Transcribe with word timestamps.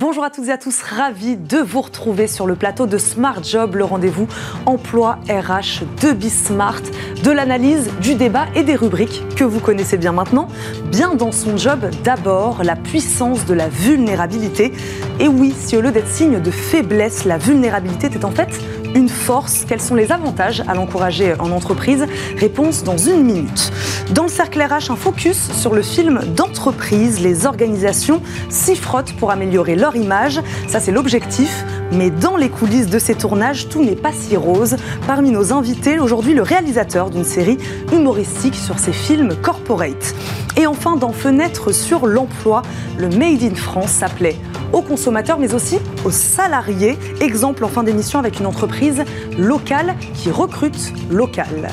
Bonjour 0.00 0.22
à 0.22 0.30
toutes 0.30 0.46
et 0.46 0.52
à 0.52 0.58
tous, 0.58 0.80
ravi 0.82 1.36
de 1.36 1.58
vous 1.58 1.80
retrouver 1.80 2.28
sur 2.28 2.46
le 2.46 2.54
plateau 2.54 2.86
de 2.86 2.98
Smart 2.98 3.42
Job, 3.42 3.74
le 3.74 3.82
rendez-vous 3.82 4.28
emploi 4.64 5.18
RH 5.28 5.82
de 6.00 6.12
Bismart, 6.12 6.82
de 7.24 7.32
l'analyse, 7.32 7.90
du 8.00 8.14
débat 8.14 8.46
et 8.54 8.62
des 8.62 8.76
rubriques 8.76 9.24
que 9.34 9.42
vous 9.42 9.58
connaissez 9.58 9.96
bien 9.96 10.12
maintenant. 10.12 10.46
Bien 10.92 11.16
dans 11.16 11.32
son 11.32 11.56
job, 11.56 11.90
d'abord 12.04 12.62
la 12.62 12.76
puissance 12.76 13.44
de 13.44 13.54
la 13.54 13.68
vulnérabilité. 13.68 14.72
Et 15.18 15.26
oui, 15.26 15.52
si 15.58 15.76
au 15.76 15.80
lieu 15.80 15.90
d'être 15.90 16.06
signe 16.06 16.40
de 16.40 16.50
faiblesse, 16.52 17.24
la 17.24 17.36
vulnérabilité 17.36 18.06
est 18.06 18.24
en 18.24 18.30
fait 18.30 18.50
une 18.94 19.08
force 19.08 19.64
Quels 19.66 19.80
sont 19.80 19.94
les 19.94 20.12
avantages 20.12 20.62
à 20.66 20.74
l'encourager 20.74 21.34
en 21.38 21.50
entreprise? 21.50 22.06
Réponse 22.36 22.84
dans 22.84 22.96
une 22.96 23.22
minute. 23.22 23.72
Dans 24.14 24.24
le 24.24 24.28
cercle 24.28 24.60
RH, 24.62 24.90
un 24.90 24.96
focus 24.96 25.52
sur 25.52 25.74
le 25.74 25.82
film 25.82 26.20
d'entreprise. 26.34 27.20
Les 27.20 27.46
organisations 27.46 28.22
s'y 28.48 28.76
frottent 28.76 29.12
pour 29.14 29.30
améliorer 29.30 29.76
leur 29.76 29.96
image. 29.96 30.40
Ça, 30.66 30.80
c'est 30.80 30.92
l'objectif. 30.92 31.64
Mais 31.92 32.10
dans 32.10 32.36
les 32.36 32.48
coulisses 32.48 32.88
de 32.88 32.98
ces 32.98 33.14
tournages, 33.14 33.68
tout 33.68 33.82
n'est 33.82 33.96
pas 33.96 34.12
si 34.12 34.36
rose. 34.36 34.76
Parmi 35.06 35.30
nos 35.30 35.52
invités, 35.52 35.98
aujourd'hui, 35.98 36.34
le 36.34 36.42
réalisateur 36.42 37.10
d'une 37.10 37.24
série 37.24 37.58
humoristique 37.92 38.54
sur 38.54 38.78
ces 38.78 38.92
films 38.92 39.34
corporate. 39.42 40.14
Et 40.56 40.66
enfin, 40.66 40.96
dans 40.96 41.12
Fenêtre 41.12 41.72
sur 41.72 42.06
l'emploi, 42.06 42.62
le 42.98 43.08
Made 43.08 43.42
in 43.42 43.54
France 43.54 43.90
s'appelait 43.90 44.36
aux 44.72 44.82
consommateurs, 44.82 45.38
mais 45.38 45.54
aussi 45.54 45.78
aux 46.04 46.10
salariés. 46.10 46.98
Exemple 47.20 47.64
en 47.64 47.68
fin 47.68 47.82
d'émission 47.82 48.18
avec 48.18 48.38
une 48.40 48.46
entreprise 48.46 49.04
locale 49.38 49.94
qui 50.14 50.30
recrute 50.30 50.92
local. 51.10 51.68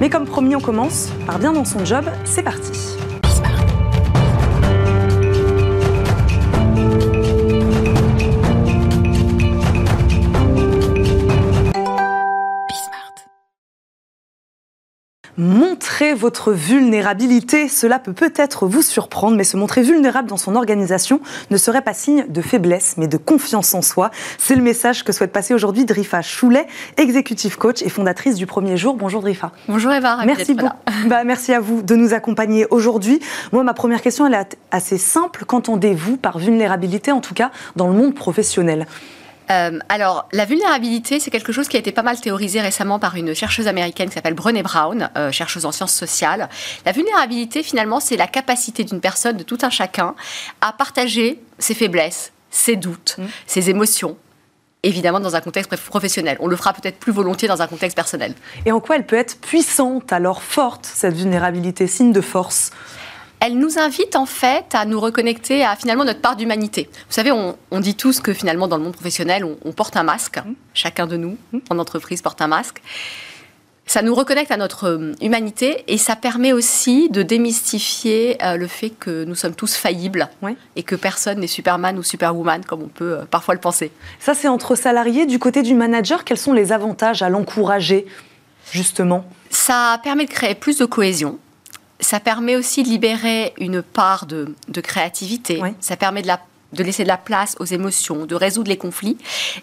Mais 0.00 0.08
comme 0.08 0.24
promis, 0.24 0.56
on 0.56 0.60
commence 0.60 1.08
par 1.26 1.38
bien 1.38 1.52
dans 1.52 1.64
son 1.64 1.84
job. 1.84 2.04
C'est 2.24 2.42
parti. 2.42 2.99
Montrer 15.40 16.12
votre 16.12 16.52
vulnérabilité, 16.52 17.66
cela 17.66 17.98
peut 17.98 18.12
peut-être 18.12 18.66
vous 18.66 18.82
surprendre, 18.82 19.38
mais 19.38 19.44
se 19.44 19.56
montrer 19.56 19.80
vulnérable 19.80 20.28
dans 20.28 20.36
son 20.36 20.54
organisation 20.54 21.18
ne 21.50 21.56
serait 21.56 21.80
pas 21.80 21.94
signe 21.94 22.26
de 22.28 22.42
faiblesse, 22.42 22.96
mais 22.98 23.08
de 23.08 23.16
confiance 23.16 23.72
en 23.72 23.80
soi. 23.80 24.10
C'est 24.36 24.54
le 24.54 24.60
message 24.60 25.02
que 25.02 25.12
souhaite 25.12 25.32
passer 25.32 25.54
aujourd'hui 25.54 25.86
Drifa 25.86 26.20
Choulet, 26.20 26.66
executive 26.98 27.56
coach 27.56 27.80
et 27.80 27.88
fondatrice 27.88 28.34
du 28.34 28.44
Premier 28.44 28.76
Jour. 28.76 28.96
Bonjour 28.96 29.22
Drifa. 29.22 29.52
Bonjour 29.66 29.90
Eva. 29.92 30.18
Merci 30.26 30.52
beaucoup. 30.52 30.76
Bah, 31.06 31.24
merci 31.24 31.54
à 31.54 31.60
vous 31.60 31.80
de 31.80 31.94
nous 31.94 32.12
accompagner 32.12 32.66
aujourd'hui. 32.68 33.18
Moi, 33.52 33.64
ma 33.64 33.72
première 33.72 34.02
question, 34.02 34.26
elle 34.26 34.34
est 34.34 34.58
assez 34.70 34.98
simple. 34.98 35.46
Qu'entendez-vous 35.46 36.18
par 36.18 36.38
vulnérabilité, 36.38 37.12
en 37.12 37.22
tout 37.22 37.32
cas 37.32 37.50
dans 37.76 37.88
le 37.88 37.94
monde 37.94 38.14
professionnel? 38.14 38.86
Euh, 39.50 39.78
alors, 39.88 40.28
la 40.32 40.44
vulnérabilité, 40.44 41.18
c'est 41.18 41.30
quelque 41.30 41.52
chose 41.52 41.68
qui 41.68 41.76
a 41.76 41.80
été 41.80 41.92
pas 41.92 42.02
mal 42.02 42.20
théorisé 42.20 42.60
récemment 42.60 42.98
par 42.98 43.16
une 43.16 43.34
chercheuse 43.34 43.66
américaine 43.66 44.08
qui 44.08 44.14
s'appelle 44.14 44.34
Brené 44.34 44.62
Brown, 44.62 45.10
euh, 45.16 45.32
chercheuse 45.32 45.66
en 45.66 45.72
sciences 45.72 45.94
sociales. 45.94 46.48
La 46.86 46.92
vulnérabilité, 46.92 47.62
finalement, 47.62 48.00
c'est 48.00 48.16
la 48.16 48.26
capacité 48.26 48.84
d'une 48.84 49.00
personne, 49.00 49.36
de 49.36 49.42
tout 49.42 49.58
un 49.62 49.70
chacun, 49.70 50.14
à 50.60 50.72
partager 50.72 51.42
ses 51.58 51.74
faiblesses, 51.74 52.32
ses 52.50 52.76
doutes, 52.76 53.16
mmh. 53.18 53.24
ses 53.46 53.70
émotions, 53.70 54.16
évidemment 54.82 55.20
dans 55.20 55.34
un 55.34 55.40
contexte 55.40 55.74
professionnel. 55.76 56.36
On 56.40 56.46
le 56.46 56.56
fera 56.56 56.72
peut-être 56.72 56.98
plus 56.98 57.12
volontiers 57.12 57.48
dans 57.48 57.60
un 57.60 57.66
contexte 57.66 57.96
personnel. 57.96 58.34
Et 58.66 58.72
en 58.72 58.80
quoi 58.80 58.96
elle 58.96 59.06
peut 59.06 59.16
être 59.16 59.40
puissante, 59.40 60.12
alors 60.12 60.42
forte, 60.42 60.86
cette 60.86 61.14
vulnérabilité, 61.14 61.86
signe 61.86 62.12
de 62.12 62.20
force? 62.20 62.70
Elle 63.40 63.58
nous 63.58 63.78
invite 63.78 64.16
en 64.16 64.26
fait 64.26 64.74
à 64.74 64.84
nous 64.84 65.00
reconnecter 65.00 65.64
à 65.64 65.74
finalement 65.74 66.04
notre 66.04 66.20
part 66.20 66.36
d'humanité. 66.36 66.88
Vous 66.92 67.14
savez, 67.14 67.32
on, 67.32 67.80
dit 67.80 67.94
tous 67.94 68.20
que 68.20 68.34
finalement 68.34 68.68
dans 68.68 68.76
le 68.76 68.84
monde 68.84 68.92
professionnel, 68.92 69.44
on, 69.44 69.72
porte 69.72 69.96
un 69.96 70.02
masque. 70.02 70.36
Mmh. 70.36 70.52
Chacun 70.74 71.06
de 71.06 71.16
nous 71.16 71.38
mmh. 71.52 71.58
en 71.70 71.78
entreprise 71.78 72.20
porte 72.20 72.42
un 72.42 72.48
masque. 72.48 72.82
Ça 73.86 74.02
nous 74.02 74.14
reconnecte 74.14 74.52
à 74.52 74.56
notre 74.56 74.84
euh, 74.86 75.12
humanité 75.20 75.82
et 75.88 75.98
ça 75.98 76.14
permet 76.14 76.52
aussi 76.52 77.08
de 77.08 77.22
démystifier 77.22 78.36
euh, 78.40 78.56
le 78.56 78.68
fait 78.68 78.90
que 78.90 79.24
nous 79.24 79.34
sommes 79.34 79.56
tous 79.56 79.74
faillibles 79.74 80.28
et 80.76 80.84
que 80.84 80.94
personne 80.94 81.40
n'est 81.40 81.48
Superman 81.48 81.98
ou 81.98 82.04
Superwoman 82.04 82.64
comme 82.64 82.82
on 82.82 82.88
peut 82.88 83.18
euh, 83.18 83.24
parfois 83.24 83.54
le 83.54 83.60
penser. 83.60 83.90
Ça, 84.20 84.34
c'est 84.34 84.46
entre 84.46 84.76
salariés. 84.76 85.26
Du 85.26 85.40
côté 85.40 85.62
du 85.62 85.74
manager, 85.74 86.24
quels 86.24 86.38
sont 86.38 86.52
les 86.52 86.70
avantages 86.70 87.22
à 87.22 87.30
l'encourager, 87.30 88.06
justement? 88.70 89.24
Ça 89.48 89.98
permet 90.04 90.26
de 90.26 90.30
créer 90.30 90.54
plus 90.54 90.78
de 90.78 90.84
cohésion 90.84 91.40
ça 92.00 92.20
permet 92.20 92.56
aussi 92.56 92.82
de 92.82 92.88
libérer 92.88 93.52
une 93.58 93.82
part 93.82 94.26
de, 94.26 94.54
créativité. 94.82 95.60
Ça 95.80 95.96
permet 95.96 96.22
de, 96.22 96.82
laisser 96.82 97.02
de 97.02 97.08
la 97.08 97.16
place 97.16 97.56
aux 97.60 97.64
émotions, 97.64 98.26
de 98.26 98.34
résoudre 98.34 98.68
les 98.68 98.76
conflits. 98.76 99.18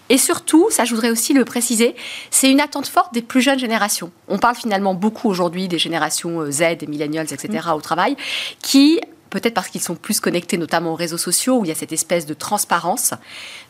Et 0.09 0.17
surtout, 0.17 0.67
ça 0.69 0.85
je 0.85 0.93
voudrais 0.93 1.09
aussi 1.09 1.33
le 1.33 1.45
préciser, 1.45 1.95
c'est 2.31 2.49
une 2.49 2.59
attente 2.59 2.87
forte 2.87 3.13
des 3.13 3.21
plus 3.21 3.41
jeunes 3.41 3.59
générations. 3.59 4.11
On 4.27 4.37
parle 4.37 4.55
finalement 4.55 4.93
beaucoup 4.93 5.29
aujourd'hui 5.29 5.67
des 5.67 5.79
générations 5.79 6.41
euh, 6.41 6.51
Z, 6.51 6.77
des 6.79 6.87
millennials, 6.87 7.27
etc. 7.31 7.67
Mm. 7.67 7.71
au 7.71 7.81
travail, 7.81 8.15
qui 8.61 8.99
peut-être 9.29 9.53
parce 9.53 9.69
qu'ils 9.69 9.81
sont 9.81 9.95
plus 9.95 10.19
connectés 10.19 10.57
notamment 10.57 10.93
aux 10.93 10.95
réseaux 10.95 11.17
sociaux 11.17 11.59
où 11.59 11.65
il 11.65 11.69
y 11.69 11.71
a 11.71 11.75
cette 11.75 11.91
espèce 11.91 12.25
de 12.25 12.33
transparence, 12.33 13.13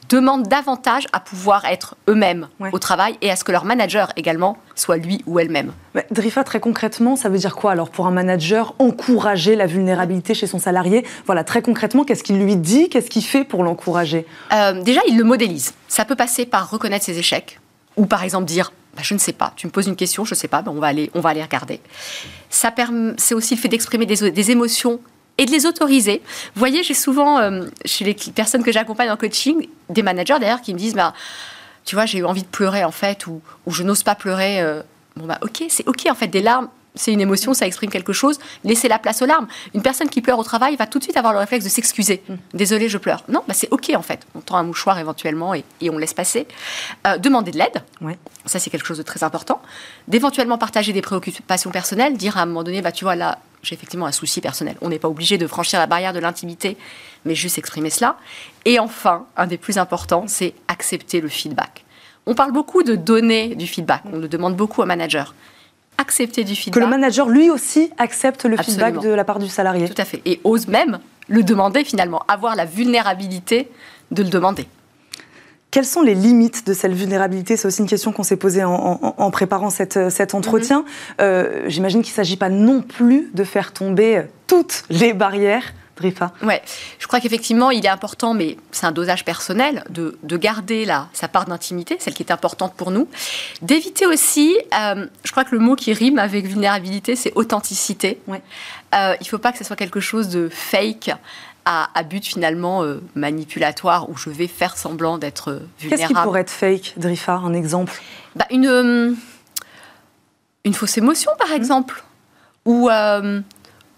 demandent 0.09 0.47
davantage 0.47 1.07
à 1.13 1.19
pouvoir 1.19 1.65
être 1.65 1.95
eux-mêmes 2.07 2.47
au 2.71 2.79
travail 2.79 3.17
et 3.21 3.29
à 3.29 3.35
ce 3.35 3.43
que 3.43 3.51
leur 3.51 3.65
manager 3.65 4.11
également 4.15 4.57
soit 4.75 4.97
lui 4.97 5.23
ou 5.25 5.39
elle-même. 5.39 5.71
Drifa, 6.11 6.43
très 6.43 6.59
concrètement, 6.59 7.15
ça 7.15 7.29
veut 7.29 7.37
dire 7.37 7.55
quoi 7.55 7.71
alors 7.71 7.89
pour 7.89 8.07
un 8.07 8.11
manager 8.11 8.75
encourager 8.79 9.55
la 9.55 9.65
vulnérabilité 9.65 10.33
chez 10.33 10.47
son 10.47 10.59
salarié? 10.59 11.05
Voilà, 11.25 11.43
très 11.43 11.61
concrètement, 11.61 12.03
qu'est-ce 12.03 12.23
qu'il 12.23 12.39
lui 12.39 12.55
dit? 12.55 12.89
Qu'est-ce 12.89 13.09
qu'il 13.09 13.23
fait 13.23 13.43
pour 13.43 13.63
l'encourager? 13.63 14.25
Euh, 14.53 14.81
Déjà, 14.81 15.01
il 15.07 15.17
le 15.17 15.23
modélise. 15.23 15.73
Ça 15.87 16.05
peut 16.05 16.15
passer 16.15 16.45
par 16.45 16.69
reconnaître 16.69 17.05
ses 17.05 17.17
échecs 17.17 17.59
ou 17.97 18.05
par 18.05 18.23
exemple 18.23 18.45
dire 18.45 18.71
bah, 18.97 19.03
je 19.03 19.13
ne 19.13 19.19
sais 19.19 19.33
pas. 19.33 19.53
Tu 19.55 19.67
me 19.67 19.71
poses 19.71 19.87
une 19.87 19.95
question, 19.95 20.25
je 20.25 20.33
ne 20.33 20.37
sais 20.37 20.47
pas, 20.47 20.63
ben 20.63 20.71
on, 20.75 20.79
va 20.79 20.87
aller, 20.87 21.11
on 21.13 21.19
va 21.19 21.29
aller 21.29 21.43
regarder. 21.43 21.79
Ça 22.49 22.73
c'est 23.17 23.35
aussi 23.35 23.55
le 23.55 23.59
fait 23.59 23.67
d'exprimer 23.67 24.07
des, 24.07 24.31
des, 24.31 24.51
émotions 24.51 24.99
et 25.37 25.45
de 25.45 25.51
les 25.51 25.65
autoriser. 25.65 26.21
Vous 26.55 26.59
voyez, 26.59 26.83
j'ai 26.83 26.93
souvent, 26.93 27.39
euh, 27.39 27.65
chez 27.85 28.05
les 28.05 28.13
personnes 28.13 28.63
que 28.63 28.71
j'accompagne 28.71 29.11
en 29.11 29.17
coaching, 29.17 29.67
des 29.89 30.03
managers 30.03 30.39
d'ailleurs 30.39 30.61
qui 30.61 30.73
me 30.73 30.79
disent, 30.79 30.95
bah, 30.95 31.13
tu 31.85 31.95
vois, 31.95 32.05
j'ai 32.05 32.19
eu 32.19 32.25
envie 32.25 32.43
de 32.43 32.47
pleurer 32.47 32.83
en 32.83 32.91
fait, 32.91 33.27
ou, 33.27 33.41
je 33.67 33.83
n'ose 33.83 34.03
pas 34.03 34.15
pleurer. 34.15 34.61
Euh. 34.61 34.81
bon, 35.15 35.25
bah, 35.25 35.39
ok, 35.41 35.63
c'est 35.69 35.87
ok 35.87 36.07
en 36.09 36.15
fait, 36.15 36.27
des 36.27 36.41
larmes, 36.41 36.69
c'est 36.97 37.13
une 37.13 37.21
émotion, 37.21 37.53
ça 37.53 37.65
exprime 37.65 37.89
quelque 37.89 38.13
chose, 38.13 38.39
laissez 38.63 38.87
la 38.87 38.99
place 38.99 39.21
aux 39.21 39.25
larmes. 39.25 39.47
Une 39.73 39.81
personne 39.81 40.09
qui 40.09 40.21
pleure 40.21 40.39
au 40.39 40.43
travail 40.43 40.75
va 40.75 40.87
tout 40.87 40.99
de 40.99 41.03
suite 41.03 41.17
avoir 41.17 41.33
le 41.33 41.39
réflexe 41.39 41.63
de 41.63 41.69
s'excuser. 41.69 42.21
Mm. 42.27 42.35
Désolé, 42.53 42.89
je 42.89 42.97
pleure. 42.97 43.23
Non, 43.29 43.43
bah 43.47 43.53
c'est 43.53 43.69
OK 43.71 43.91
en 43.95 44.01
fait. 44.01 44.25
On 44.35 44.41
tend 44.41 44.57
un 44.57 44.63
mouchoir 44.63 44.99
éventuellement 44.99 45.53
et, 45.53 45.63
on 45.89 45.97
laisse 45.97 46.13
passer. 46.13 46.47
Euh, 47.05 47.17
demander 47.17 47.51
de 47.51 47.57
l'aide, 47.57 47.83
ça 48.45 48.59
c'est 48.59 48.69
quelque 48.69 48.85
chose 48.85 48.97
de 48.97 49.03
très 49.03 49.23
important. 49.23 49.61
D'éventuellement 50.07 50.57
partager 50.57 50.93
des 50.93 51.01
préoccupations 51.01 51.71
personnelles, 51.71 52.17
dire 52.17 52.37
à 52.37 52.41
un 52.41 52.45
moment 52.45 52.63
donné, 52.63 52.81
bah, 52.81 52.91
tu 52.91 53.05
vois 53.05 53.15
là, 53.15 53.39
j'ai 53.63 53.75
effectivement 53.75 54.05
un 54.05 54.11
souci 54.11 54.41
personnel. 54.41 54.75
On 54.81 54.89
n'est 54.89 54.99
pas 54.99 55.09
obligé 55.09 55.37
de 55.37 55.47
franchir 55.47 55.79
la 55.79 55.87
barrière 55.87 56.13
de 56.13 56.19
l'intimité, 56.19 56.77
mais 57.25 57.35
juste 57.35 57.57
exprimer 57.57 57.89
cela. 57.89 58.17
Et 58.65 58.79
enfin, 58.79 59.25
un 59.35 59.47
des 59.47 59.57
plus 59.57 59.77
importants, 59.77 60.25
c'est 60.27 60.53
accepter 60.67 61.21
le 61.21 61.29
feedback. 61.29 61.83
On 62.25 62.35
parle 62.35 62.51
beaucoup 62.51 62.83
de 62.83 62.95
donner 62.95 63.55
du 63.55 63.67
feedback, 63.67 64.03
on 64.11 64.17
le 64.17 64.27
demande 64.27 64.55
beaucoup 64.55 64.81
aux 64.81 64.85
managers 64.85 65.23
accepter 65.97 66.43
du 66.43 66.55
feedback. 66.55 66.73
Que 66.73 66.85
le 66.85 66.89
manager, 66.89 67.29
lui 67.29 67.49
aussi, 67.49 67.91
accepte 67.97 68.45
le 68.45 68.57
feedback 68.57 68.99
de 68.99 69.09
la 69.09 69.23
part 69.23 69.39
du 69.39 69.47
salarié. 69.47 69.89
Tout 69.89 70.01
à 70.01 70.05
fait. 70.05 70.21
Et 70.25 70.39
ose 70.43 70.67
même 70.67 70.99
le 71.27 71.43
demander 71.43 71.83
finalement, 71.83 72.23
avoir 72.27 72.55
la 72.55 72.65
vulnérabilité 72.65 73.69
de 74.11 74.23
le 74.23 74.29
demander. 74.29 74.67
Quelles 75.69 75.85
sont 75.85 76.01
les 76.01 76.15
limites 76.15 76.65
de 76.65 76.73
cette 76.73 76.93
vulnérabilité? 76.93 77.57
C'est 77.57 77.67
aussi 77.67 77.81
une 77.81 77.89
question 77.89 78.13
qu'on 78.13 78.23
s'est 78.23 78.37
posée 78.37 78.63
en, 78.63 79.31
préparant 79.31 79.69
cet 79.69 80.33
entretien. 80.33 80.79
Mhm. 80.79 80.85
Euh, 81.21 81.63
j'imagine 81.67 82.01
qu'il 82.01 82.13
ne 82.13 82.15
s'agit 82.15 82.37
pas 82.37 82.49
non 82.49 82.81
plus 82.81 83.29
de 83.33 83.43
faire 83.43 83.73
tomber 83.73 84.23
toutes 84.47 84.85
les 84.89 85.13
barrières 85.13 85.73
Drifa 85.97 86.31
Ouais, 86.41 86.61
je 86.99 87.07
crois 87.07 87.19
qu'effectivement, 87.19 87.71
il 87.71 87.85
est 87.85 87.89
important, 87.89 88.33
mais 88.33 88.57
c'est 88.71 88.85
un 88.85 88.91
dosage 88.91 89.25
personnel, 89.25 89.83
de, 89.89 90.37
garder 90.37 90.85
là, 90.85 91.07
sa 91.13 91.27
part 91.27 91.45
d'intimité, 91.45 91.97
celle 91.99 92.13
qui 92.13 92.23
est 92.23 92.31
importante 92.31 92.73
pour 92.75 92.91
nous. 92.91 93.07
D'éviter 93.61 94.05
aussi, 94.05 94.55
euh, 94.79 95.07
je 95.23 95.31
crois 95.31 95.43
que 95.43 95.55
le 95.55 95.59
mot 95.59 95.75
qui 95.75 95.93
rime 95.93 96.19
avec 96.19 96.45
vulnérabilité, 96.45 97.15
c'est 97.15 97.31
authenticité. 97.35 98.19
Ouais. 98.27 98.41
Euh, 98.95 99.15
il 99.19 99.23
ne 99.23 99.29
faut 99.29 99.37
pas 99.39 99.51
que 99.51 99.57
ce 99.57 99.63
soit 99.63 99.75
quelque 99.75 99.99
chose 99.99 100.29
de 100.29 100.49
fake. 100.49 101.11
À, 101.69 102.01
but 102.03 102.25
finalement 102.25 102.83
euh, 102.83 103.03
manipulatoire 103.13 104.09
où 104.09 104.15
je 104.15 104.29
vais 104.29 104.47
faire 104.47 104.77
semblant 104.77 105.17
d'être 105.17 105.63
vulnérable. 105.81 105.89
Qu'est-ce 105.89 106.07
qui 106.07 106.13
pourrait 106.13 106.39
être 106.39 106.49
fake, 106.49 106.93
Drifa 106.95 107.33
Un 107.33 107.51
exemple? 107.51 108.01
Bah, 108.37 108.45
une, 108.51 109.17
une 110.63 110.73
fausse 110.73 110.97
émotion, 110.97 111.29
par 111.37 111.49
mmh. 111.49 111.55
exemple. 111.55 112.05
Ou 112.63 112.89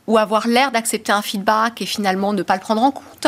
ou 0.10 0.18
avoir 0.18 0.48
l'air 0.48 0.72
d'accepter 0.72 1.12
un 1.12 1.22
feedback 1.22 1.82
et 1.82 1.86
finalement 1.86 2.34
ne 2.34 2.42
pas 2.42 2.56
le 2.56 2.60
prendre 2.60 2.82
en 2.82 2.92
compte. 2.92 3.28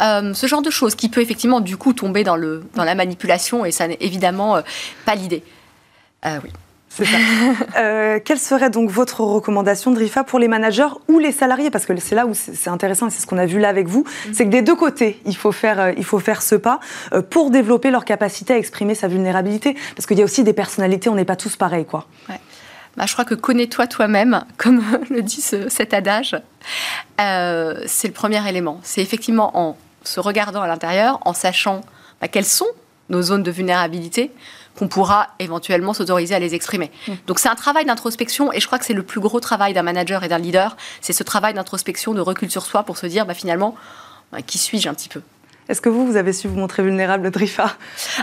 Euh, 0.00 0.32
ce 0.32 0.46
genre 0.46 0.62
de 0.62 0.70
choses 0.70 0.94
qui 0.94 1.08
peut 1.08 1.20
effectivement 1.20 1.60
du 1.60 1.76
coup 1.76 1.92
tomber 1.92 2.22
dans, 2.24 2.36
le, 2.36 2.64
dans 2.74 2.84
la 2.84 2.94
manipulation 2.94 3.64
et 3.64 3.72
ça 3.72 3.88
n'est 3.88 3.98
évidemment 4.00 4.56
euh, 4.56 4.62
pas 5.04 5.16
l'idée. 5.16 5.42
Euh, 6.24 6.38
oui. 6.42 6.50
C'est 6.88 7.06
ça. 7.06 8.20
Quelle 8.24 8.38
serait 8.38 8.70
donc 8.70 8.88
votre 8.88 9.22
recommandation, 9.22 9.90
Drifa, 9.90 10.22
pour 10.22 10.38
les 10.38 10.46
managers 10.46 10.94
ou 11.08 11.18
les 11.18 11.32
salariés? 11.32 11.68
Parce 11.68 11.86
que 11.86 11.96
c'est 11.96 12.14
là 12.14 12.24
où 12.24 12.34
c'est 12.34 12.70
intéressant, 12.70 13.08
et 13.08 13.10
c'est 13.10 13.20
ce 13.20 13.26
qu'on 13.26 13.38
a 13.38 13.46
vu 13.46 13.58
là 13.58 13.68
avec 13.68 13.88
vous, 13.88 14.04
mm. 14.04 14.32
c'est 14.32 14.44
que 14.44 14.50
des 14.50 14.62
deux 14.62 14.76
côtés, 14.76 15.20
il 15.26 15.36
faut 15.36 15.50
faire, 15.50 15.92
il 15.96 16.04
faut 16.04 16.20
faire 16.20 16.40
ce 16.40 16.54
pas 16.54 16.78
pour 17.30 17.50
développer 17.50 17.90
leur 17.90 18.04
capacité 18.04 18.54
à 18.54 18.58
exprimer 18.58 18.94
sa 18.94 19.08
vulnérabilité. 19.08 19.74
Parce 19.96 20.06
qu'il 20.06 20.16
y 20.18 20.22
a 20.22 20.24
aussi 20.24 20.44
des 20.44 20.52
personnalités, 20.52 21.08
on 21.08 21.16
n'est 21.16 21.24
pas 21.24 21.34
tous 21.34 21.56
pareils, 21.56 21.84
quoi. 21.84 22.06
Bah, 22.96 23.06
je 23.06 23.12
crois 23.12 23.24
que 23.24 23.34
connais-toi 23.34 23.86
toi-même, 23.86 24.44
comme 24.56 24.82
le 25.10 25.22
dit 25.22 25.40
cet 25.40 25.94
adage, 25.94 26.36
c'est 27.18 28.08
le 28.08 28.12
premier 28.12 28.46
élément. 28.48 28.80
C'est 28.82 29.02
effectivement 29.02 29.56
en 29.58 29.76
se 30.04 30.20
regardant 30.20 30.62
à 30.62 30.66
l'intérieur, 30.66 31.18
en 31.24 31.32
sachant 31.32 31.80
bah, 32.20 32.28
quelles 32.28 32.44
sont 32.44 32.68
nos 33.10 33.22
zones 33.22 33.42
de 33.42 33.50
vulnérabilité, 33.50 34.30
qu'on 34.76 34.88
pourra 34.88 35.28
éventuellement 35.38 35.94
s'autoriser 35.94 36.34
à 36.34 36.38
les 36.38 36.54
exprimer. 36.54 36.90
Mm. 37.06 37.12
Donc 37.26 37.38
c'est 37.38 37.48
un 37.48 37.54
travail 37.54 37.84
d'introspection 37.84 38.52
et 38.52 38.60
je 38.60 38.66
crois 38.66 38.78
que 38.78 38.84
c'est 38.84 38.94
le 38.94 39.02
plus 39.02 39.20
gros 39.20 39.40
travail 39.40 39.72
d'un 39.72 39.82
manager 39.82 40.24
et 40.24 40.28
d'un 40.28 40.38
leader, 40.38 40.76
c'est 41.00 41.12
ce 41.12 41.22
travail 41.22 41.54
d'introspection, 41.54 42.14
de 42.14 42.20
recul 42.20 42.50
sur 42.50 42.64
soi 42.64 42.82
pour 42.82 42.96
se 42.96 43.06
dire 43.06 43.26
bah, 43.26 43.34
finalement, 43.34 43.76
qui 44.46 44.58
suis-je 44.58 44.88
un 44.88 44.94
petit 44.94 45.08
peu? 45.08 45.20
Est-ce 45.68 45.80
que 45.80 45.88
vous, 45.88 46.06
vous 46.06 46.16
avez 46.16 46.32
su 46.32 46.48
vous 46.48 46.58
montrer 46.58 46.82
vulnérable, 46.82 47.30
Drifa? 47.30 47.76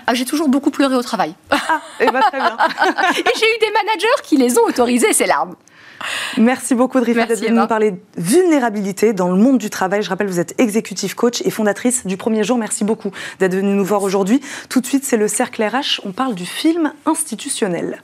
Ah, 0.06 0.14
J'ai 0.14 0.26
toujours 0.26 0.50
beaucoup 0.50 0.72
pleuré 0.72 0.96
au 0.96 1.02
travail. 1.02 1.34
Ah, 1.50 1.82
et 2.00 2.06
eh 2.08 2.12
ben, 2.12 2.22
très 2.22 2.38
bien. 2.38 2.58
et 3.18 3.32
j'ai 3.40 3.46
eu 3.46 3.60
des 3.60 3.72
managers 3.72 4.22
qui 4.24 4.38
les 4.38 4.60
ont 4.60 4.64
autorisés, 4.64 5.14
ces 5.14 5.26
larmes. 5.26 5.56
Merci 6.38 6.76
beaucoup, 6.76 7.00
Drifa, 7.00 7.26
d'être 7.26 7.40
venue 7.40 7.56
nous 7.56 7.68
parler 7.68 7.92
de 7.92 8.00
vulnérabilité 8.18 9.14
dans 9.14 9.30
le 9.30 9.36
monde 9.36 9.58
du 9.58 9.70
travail. 9.70 10.02
Je 10.02 10.10
rappelle, 10.10 10.28
vous 10.28 10.40
êtes 10.40 10.60
exécutive 10.60 11.16
coach 11.16 11.42
et 11.46 11.52
fondatrice 11.52 12.06
du 12.06 12.18
premier 12.18 12.44
jour. 12.44 12.58
Merci 12.58 12.84
beaucoup 12.84 13.12
d'être 13.40 13.56
venue 13.56 13.74
nous 13.74 13.86
voir 13.86 14.04
aujourd'hui. 14.04 14.42
Tout 14.70 14.82
de 14.82 14.86
suite, 14.86 15.04
c'est 15.06 15.18
le 15.18 15.28
Cercle 15.28 15.64
RH. 15.64 16.02
On 16.04 16.12
parle 16.12 16.36
du 16.36 16.46
film 16.46 16.94
institutionnel. 17.06 18.02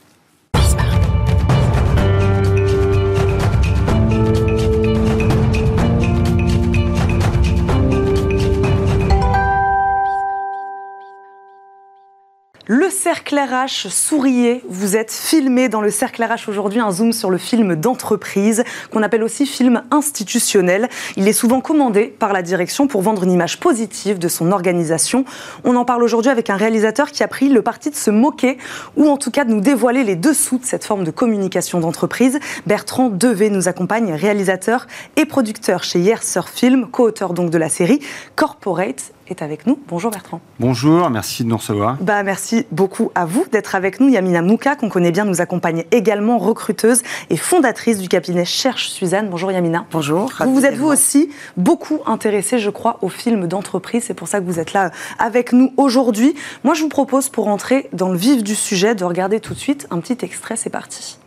Le 12.70 12.90
cercle 12.90 13.38
RH, 13.38 13.88
souriez, 13.88 14.62
vous 14.68 14.94
êtes 14.94 15.10
filmé 15.10 15.70
dans 15.70 15.80
le 15.80 15.90
cercle 15.90 16.22
RH 16.22 16.50
aujourd'hui, 16.50 16.80
un 16.80 16.90
zoom 16.90 17.14
sur 17.14 17.30
le 17.30 17.38
film 17.38 17.76
d'entreprise, 17.76 18.62
qu'on 18.90 19.02
appelle 19.02 19.22
aussi 19.22 19.46
film 19.46 19.84
institutionnel. 19.90 20.90
Il 21.16 21.26
est 21.28 21.32
souvent 21.32 21.62
commandé 21.62 22.14
par 22.18 22.34
la 22.34 22.42
direction 22.42 22.86
pour 22.86 23.00
vendre 23.00 23.24
une 23.24 23.32
image 23.32 23.58
positive 23.58 24.18
de 24.18 24.28
son 24.28 24.52
organisation. 24.52 25.24
On 25.64 25.76
en 25.76 25.86
parle 25.86 26.02
aujourd'hui 26.02 26.30
avec 26.30 26.50
un 26.50 26.56
réalisateur 26.56 27.10
qui 27.10 27.22
a 27.22 27.28
pris 27.28 27.48
le 27.48 27.62
parti 27.62 27.88
de 27.88 27.96
se 27.96 28.10
moquer, 28.10 28.58
ou 28.98 29.08
en 29.08 29.16
tout 29.16 29.30
cas 29.30 29.46
de 29.46 29.50
nous 29.50 29.62
dévoiler 29.62 30.04
les 30.04 30.16
dessous 30.16 30.58
de 30.58 30.66
cette 30.66 30.84
forme 30.84 31.04
de 31.04 31.10
communication 31.10 31.80
d'entreprise. 31.80 32.38
Bertrand 32.66 33.08
Devé 33.08 33.48
nous 33.48 33.68
accompagne, 33.68 34.12
réalisateur 34.12 34.86
et 35.16 35.24
producteur 35.24 35.84
chez 35.84 36.00
Hier 36.00 36.22
Sur 36.22 36.50
Film, 36.50 36.86
co-auteur 36.90 37.32
donc 37.32 37.48
de 37.48 37.56
la 37.56 37.70
série 37.70 38.00
Corporate 38.36 39.14
est 39.30 39.42
avec 39.42 39.66
nous. 39.66 39.78
Bonjour 39.88 40.10
Bertrand. 40.10 40.40
Bonjour, 40.60 41.10
merci 41.10 41.44
de 41.44 41.48
nous 41.48 41.56
recevoir. 41.56 41.96
Bah, 42.00 42.22
merci 42.22 42.66
beaucoup 42.70 43.10
à 43.14 43.24
vous 43.24 43.46
d'être 43.50 43.74
avec 43.74 44.00
nous. 44.00 44.08
Yamina 44.08 44.42
Mouka, 44.42 44.76
qu'on 44.76 44.88
connaît 44.88 45.12
bien, 45.12 45.24
nous 45.24 45.40
accompagne 45.40 45.84
également, 45.90 46.38
recruteuse 46.38 47.02
et 47.30 47.36
fondatrice 47.36 47.98
du 47.98 48.08
cabinet 48.08 48.44
Cherche 48.44 48.88
Suzanne. 48.88 49.28
Bonjour 49.30 49.52
Yamina. 49.52 49.86
Bonjour. 49.90 50.32
Vous 50.40 50.54
vous 50.54 50.64
êtes 50.64 50.76
vous 50.76 50.88
aussi 50.88 51.30
beaucoup 51.56 52.00
intéressé, 52.06 52.58
je 52.58 52.70
crois, 52.70 52.98
aux 53.02 53.08
films 53.08 53.46
d'entreprise. 53.46 54.04
C'est 54.06 54.14
pour 54.14 54.28
ça 54.28 54.40
que 54.40 54.44
vous 54.44 54.58
êtes 54.58 54.72
là 54.72 54.90
avec 55.18 55.52
nous 55.52 55.72
aujourd'hui. 55.76 56.34
Moi, 56.64 56.74
je 56.74 56.82
vous 56.82 56.88
propose, 56.88 57.28
pour 57.28 57.48
entrer 57.48 57.88
dans 57.92 58.08
le 58.08 58.18
vif 58.18 58.42
du 58.42 58.54
sujet, 58.54 58.94
de 58.94 59.04
regarder 59.04 59.40
tout 59.40 59.54
de 59.54 59.58
suite 59.58 59.86
un 59.90 60.00
petit 60.00 60.24
extrait. 60.24 60.56
C'est 60.56 60.70
parti. 60.70 61.18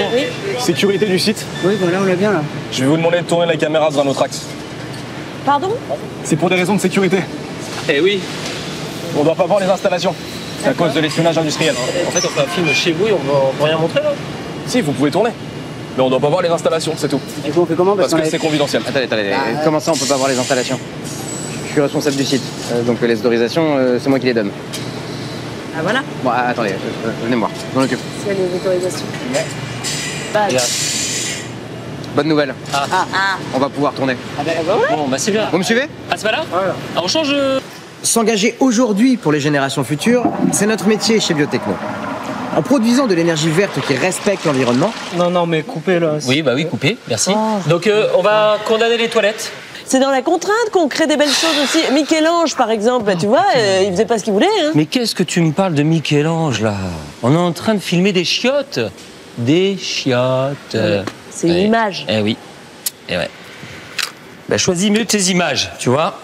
Oui. 0.00 0.24
Sécurité 0.58 1.06
du 1.06 1.18
site 1.18 1.44
Oui, 1.64 1.74
voilà, 1.80 2.00
on 2.00 2.04
l'a 2.04 2.14
bien 2.14 2.32
là. 2.32 2.42
Je 2.70 2.84
vais 2.84 2.90
vous 2.90 2.96
demander 2.96 3.18
de 3.18 3.24
tourner 3.26 3.46
la 3.46 3.56
caméra 3.56 3.90
dans 3.90 4.00
un 4.00 4.06
autre 4.06 4.22
axe. 4.22 4.46
Pardon 5.48 5.70
C'est 6.24 6.36
pour 6.36 6.50
des 6.50 6.56
raisons 6.56 6.74
de 6.74 6.80
sécurité. 6.80 7.20
Eh 7.88 8.02
oui. 8.02 8.20
On 9.18 9.24
doit 9.24 9.34
pas 9.34 9.46
voir 9.46 9.60
les 9.60 9.64
installations. 9.64 10.14
C'est 10.62 10.68
à 10.68 10.74
cause 10.74 10.92
de 10.92 11.00
l'espionnage 11.00 11.38
industriel. 11.38 11.74
En 12.06 12.10
fait, 12.10 12.18
on 12.18 12.28
fait 12.28 12.42
un 12.42 12.46
film 12.48 12.66
chez 12.74 12.92
vous 12.92 13.06
et 13.06 13.12
on 13.12 13.16
peut 13.16 13.64
rien 13.64 13.78
montrer 13.78 14.02
là 14.02 14.12
Si, 14.66 14.82
vous 14.82 14.92
pouvez 14.92 15.10
tourner. 15.10 15.30
Mais 15.96 16.02
on 16.02 16.10
doit 16.10 16.20
pas 16.20 16.28
voir 16.28 16.42
les 16.42 16.50
installations, 16.50 16.92
c'est 16.98 17.08
tout. 17.08 17.18
Et 17.46 17.50
vous, 17.50 17.62
on 17.62 17.64
fait 17.64 17.76
comment 17.76 17.96
Parce, 17.96 18.12
que 18.12 18.26
c'est 18.26 18.38
confidentiel. 18.38 18.82
Attendez, 18.86 19.06
attendez. 19.06 19.30
Bah, 19.30 19.60
comment 19.64 19.80
ça, 19.80 19.92
on 19.92 19.96
peut 19.96 20.04
pas 20.04 20.18
voir 20.18 20.28
les 20.28 20.38
installations 20.38 20.78
Je 21.68 21.72
suis 21.72 21.80
responsable 21.80 22.16
du 22.16 22.24
site. 22.26 22.42
Euh, 22.72 22.82
donc 22.82 23.00
les 23.00 23.18
autorisations, 23.18 23.78
euh, 23.78 23.98
c'est 23.98 24.10
moi 24.10 24.18
qui 24.18 24.26
les 24.26 24.34
donne. 24.34 24.50
Ah 25.74 25.80
voilà 25.82 26.02
Bon, 26.22 26.28
attendez, 26.28 26.72
euh, 26.72 27.10
venez 27.24 27.36
me 27.36 27.40
voir. 27.40 27.50
Je 27.72 27.78
m'en 27.78 27.86
occupe. 27.86 28.00
C'est 28.22 28.34
les 28.34 28.54
autorisations. 28.54 29.06
Bah, 30.34 30.40
Bonne 32.14 32.28
nouvelle. 32.28 32.54
Ah. 32.72 32.86
Ah. 32.92 33.36
On 33.54 33.58
va 33.58 33.68
pouvoir 33.68 33.92
tourner. 33.92 34.16
Ah 34.38 34.42
bah, 34.44 34.52
bah 34.66 34.76
ouais. 34.76 34.96
Bon, 34.96 35.08
bah 35.08 35.18
c'est 35.18 35.30
bien. 35.30 35.48
Vous 35.50 35.58
me 35.58 35.62
suivez? 35.62 35.88
Ah, 36.10 36.14
c'est 36.16 36.24
pas 36.24 36.32
là? 36.32 36.44
Voilà. 36.50 36.74
Alors 36.92 37.04
on 37.04 37.08
change. 37.08 37.34
S'engager 38.02 38.56
aujourd'hui 38.60 39.16
pour 39.16 39.32
les 39.32 39.40
générations 39.40 39.82
futures, 39.82 40.22
c'est 40.52 40.66
notre 40.66 40.86
métier 40.86 41.18
chez 41.18 41.34
Biotechno. 41.34 41.74
En 42.56 42.62
produisant 42.62 43.08
de 43.08 43.14
l'énergie 43.14 43.50
verte 43.50 43.80
qui 43.86 43.94
respecte 43.94 44.44
l'environnement. 44.44 44.92
Non, 45.16 45.30
non, 45.30 45.46
mais 45.46 45.62
coupez 45.62 45.98
là. 45.98 46.12
Oui, 46.26 46.42
bah 46.42 46.52
oui, 46.54 46.66
coupez, 46.66 46.96
merci. 47.08 47.32
Oh. 47.34 47.68
Donc 47.68 47.88
euh, 47.88 48.06
on 48.16 48.22
va 48.22 48.56
condamner 48.66 48.96
les 48.96 49.08
toilettes. 49.08 49.50
C'est 49.84 49.98
dans 50.00 50.10
la 50.10 50.22
contrainte 50.22 50.70
qu'on 50.72 50.86
crée 50.86 51.06
des 51.06 51.16
belles 51.16 51.28
choses 51.28 51.56
aussi. 51.64 51.92
Michel-Ange, 51.92 52.54
par 52.56 52.70
exemple, 52.70 53.04
bah, 53.04 53.16
tu 53.16 53.26
vois, 53.26 53.44
euh, 53.56 53.82
il 53.84 53.90
faisait 53.92 54.04
pas 54.04 54.18
ce 54.18 54.24
qu'il 54.24 54.32
voulait. 54.32 54.46
Hein. 54.62 54.72
Mais 54.74 54.86
qu'est-ce 54.86 55.14
que 55.14 55.22
tu 55.22 55.40
me 55.40 55.52
parles 55.52 55.74
de 55.74 55.82
Michel-Ange, 55.82 56.60
là? 56.60 56.74
On 57.22 57.32
est 57.34 57.38
en 57.38 57.52
train 57.52 57.74
de 57.74 57.80
filmer 57.80 58.12
des 58.12 58.24
chiottes. 58.24 58.80
Des 59.38 59.76
chiottes. 59.76 60.76
C'est 61.38 61.46
une 61.46 61.66
image. 61.66 62.04
Eh 62.08 62.20
oui. 62.20 62.36
Eh 63.08 63.16
ouais. 63.16 63.30
Bah, 64.48 64.58
choisis 64.58 64.90
mieux 64.90 65.04
tes 65.04 65.20
images, 65.30 65.70
tu 65.78 65.88
vois. 65.88 66.18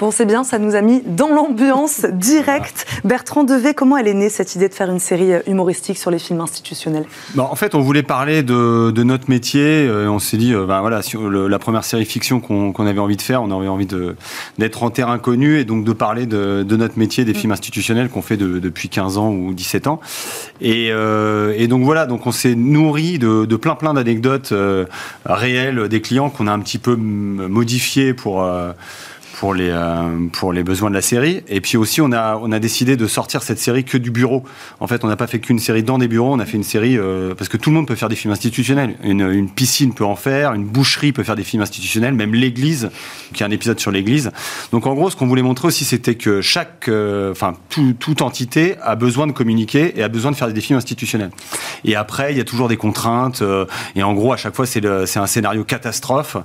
Bon, 0.00 0.10
c'est 0.10 0.26
bien, 0.26 0.42
ça 0.42 0.58
nous 0.58 0.74
a 0.74 0.80
mis 0.80 1.02
dans 1.06 1.28
l'ambiance 1.28 2.04
directe. 2.12 2.84
Bertrand 3.04 3.44
Devé, 3.44 3.74
comment 3.74 3.96
elle 3.96 4.08
est 4.08 4.14
née 4.14 4.28
cette 4.28 4.56
idée 4.56 4.68
de 4.68 4.74
faire 4.74 4.90
une 4.90 4.98
série 4.98 5.32
euh, 5.32 5.40
humoristique 5.46 5.98
sur 5.98 6.10
les 6.10 6.18
films 6.18 6.40
institutionnels? 6.40 7.04
Bah, 7.36 7.46
En 7.48 7.54
fait, 7.54 7.76
on 7.76 7.80
voulait 7.80 8.02
parler 8.02 8.42
de, 8.42 8.90
notre 9.04 9.30
métier. 9.30 9.86
Euh, 9.86 10.08
on 10.08 10.18
s'est 10.18 10.36
dit, 10.36 10.52
euh, 10.52 10.66
ben 10.66 10.80
voilà, 10.80 11.00
sur 11.02 11.30
la 11.30 11.58
première 11.60 11.84
série 11.84 12.04
fiction 12.06 12.40
qu'on 12.40 12.86
avait 12.86 12.98
envie 12.98 13.16
de 13.16 13.22
faire, 13.22 13.42
on 13.42 13.56
avait 13.56 13.68
envie 13.68 13.86
d'être 14.58 14.82
en 14.82 14.90
terre 14.90 15.10
inconnue 15.10 15.60
et 15.60 15.64
donc 15.64 15.84
de 15.84 15.92
parler 15.92 16.26
de, 16.26 16.64
notre 16.68 16.98
métier 16.98 17.24
des 17.24 17.32
mm. 17.32 17.36
films 17.36 17.52
institutionnels 17.52 18.08
qu'on 18.08 18.22
fait 18.22 18.36
depuis 18.36 18.88
15 18.88 19.18
ans 19.18 19.30
ou 19.30 19.54
17 19.54 19.86
ans. 19.86 20.00
Et, 20.60 20.90
donc 21.68 21.84
voilà, 21.84 22.06
donc 22.06 22.26
on 22.26 22.32
s'est 22.32 22.56
nourri 22.56 23.18
de, 23.18 23.56
plein 23.56 23.76
plein 23.76 23.94
d'anecdotes 23.94 24.52
réelles 25.24 25.88
des 25.88 26.00
clients 26.00 26.30
qu'on 26.30 26.46
a 26.46 26.52
un 26.52 26.58
petit 26.58 26.78
peu 26.78 26.96
modifiées 26.96 28.12
pour 28.12 28.44
pour 29.44 29.52
les, 29.52 29.68
euh, 29.68 30.26
pour 30.32 30.54
les 30.54 30.62
besoins 30.62 30.88
de 30.88 30.94
la 30.94 31.02
série. 31.02 31.42
Et 31.48 31.60
puis 31.60 31.76
aussi, 31.76 32.00
on 32.00 32.12
a, 32.12 32.58
décidé 32.58 32.96
de 32.96 33.06
sortir 33.06 33.42
cette 33.42 33.58
série 33.58 33.84
que 33.84 33.98
du 33.98 34.10
bureau. 34.10 34.42
En 34.80 34.86
fait, 34.86 35.04
on 35.04 35.06
n'a 35.06 35.16
pas 35.16 35.26
fait 35.26 35.38
qu'une 35.38 35.58
série 35.58 35.82
dans 35.82 35.98
des 35.98 36.08
bureaux, 36.08 36.32
on 36.32 36.38
a 36.38 36.46
fait 36.46 36.56
une 36.56 36.64
série 36.64 36.96
euh, 36.96 37.34
parce 37.34 37.50
que 37.50 37.58
tout 37.58 37.68
le 37.68 37.76
monde 37.76 37.86
peut 37.86 37.94
faire 37.94 38.08
des 38.08 38.16
films 38.16 38.32
institutionnels. 38.32 38.96
Une, 39.04 39.20
une, 39.20 39.50
piscine 39.50 39.92
peut 39.92 40.06
en 40.06 40.16
faire, 40.16 40.54
une 40.54 40.64
boucherie 40.64 41.12
peut 41.12 41.24
faire 41.24 41.36
des 41.36 41.44
films 41.44 41.60
institutionnels, 41.60 42.14
même 42.14 42.32
l'église, 42.32 42.88
qui 43.34 43.42
a 43.42 43.46
un 43.46 43.50
épisode 43.50 43.78
sur 43.78 43.90
l'église. 43.90 44.30
Donc 44.72 44.86
en 44.86 44.94
gros, 44.94 45.10
ce 45.10 45.16
qu'on 45.16 45.26
voulait 45.26 45.42
montrer 45.42 45.68
aussi, 45.68 45.84
c'était 45.84 46.14
que 46.14 46.40
chaque, 46.40 46.88
euh, 46.88 47.30
enfin, 47.30 47.52
toute 47.68 48.22
entité 48.22 48.76
a 48.80 48.94
besoin 48.94 49.26
de 49.26 49.32
communiquer 49.32 49.92
et 49.98 50.02
a 50.02 50.08
besoin 50.08 50.30
de 50.30 50.36
faire 50.36 50.50
des 50.50 50.60
films 50.62 50.78
institutionnels. 50.78 51.32
Et 51.84 51.96
après, 51.96 52.32
il 52.32 52.38
y 52.38 52.40
a 52.40 52.44
toujours 52.44 52.68
des 52.68 52.78
contraintes. 52.78 53.42
et 53.94 54.02
en 54.02 54.14
gros, 54.14 54.32
à 54.32 54.38
chaque 54.38 54.54
fois, 54.54 54.64
c'est 54.64 54.86
un 54.86 55.26
scénario 55.26 55.64
catastrophe 55.64 56.38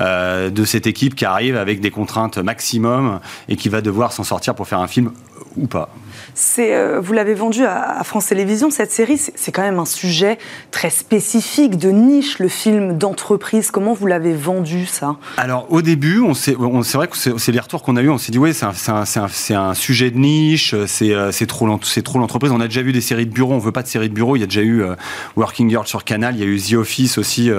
de 0.00 0.64
cette 0.64 0.86
équipe 0.86 1.16
qui 1.16 1.24
arrive 1.24 1.56
avec 1.56 1.80
des 1.80 1.90
contraintes 1.90 2.43
maximum 2.44 3.20
et 3.48 3.56
qui 3.56 3.68
va 3.68 3.80
devoir 3.80 4.12
s'en 4.12 4.24
sortir 4.24 4.54
pour 4.54 4.68
faire 4.68 4.80
un 4.80 4.86
film 4.86 5.10
ou 5.56 5.66
pas. 5.66 5.88
C'est, 6.34 6.74
euh, 6.74 7.00
vous 7.00 7.12
l'avez 7.12 7.34
vendu 7.34 7.64
à, 7.64 8.02
France 8.04 8.26
Télévisions, 8.26 8.70
cette 8.70 8.90
série, 8.90 9.18
c'est 9.18 9.52
quand 9.52 9.62
même 9.62 9.78
un 9.78 9.84
sujet 9.84 10.38
très 10.70 10.90
spécifique, 10.90 11.78
de 11.78 11.90
niche, 11.90 12.38
le 12.38 12.48
film 12.48 12.98
d'entreprise. 12.98 13.70
Comment 13.70 13.94
vous 13.94 14.06
l'avez 14.06 14.34
vendu, 14.34 14.86
ça? 14.86 15.16
Alors, 15.36 15.66
au 15.70 15.82
début, 15.82 16.22
c'est 16.34 16.54
vrai 16.54 17.08
que 17.08 17.16
c'est 17.16 17.52
les 17.52 17.60
retours 17.60 17.82
qu'on 17.82 17.96
a 17.96 18.02
eu. 18.02 18.10
On 18.10 18.18
s'est 18.18 18.32
dit, 18.32 18.38
oui, 18.38 18.52
c'est 18.52 18.64
un, 18.64 19.04
un, 19.56 19.74
sujet 19.74 20.10
de 20.10 20.18
niche, 20.18 20.74
c'est 20.86 21.12
euh, 21.12 21.30
trop 21.46 21.66
l'entreprise. 21.66 22.50
On 22.52 22.60
a 22.60 22.66
déjà 22.66 22.82
vu 22.82 22.92
des 22.92 23.00
séries 23.00 23.26
de 23.26 23.32
bureaux, 23.32 23.54
on 23.54 23.58
veut 23.58 23.72
pas 23.72 23.82
de 23.82 23.88
séries 23.88 24.08
de 24.08 24.14
bureaux. 24.14 24.36
Il 24.36 24.40
y 24.40 24.44
a 24.44 24.46
déjà 24.46 24.62
eu 24.62 24.82
euh, 24.82 24.96
Working 25.36 25.70
Girl 25.70 25.86
sur 25.86 26.04
Canal, 26.04 26.34
il 26.34 26.40
y 26.40 26.44
a 26.44 26.46
eu 26.46 26.60
The 26.60 26.74
Office 26.74 27.18
aussi, 27.18 27.50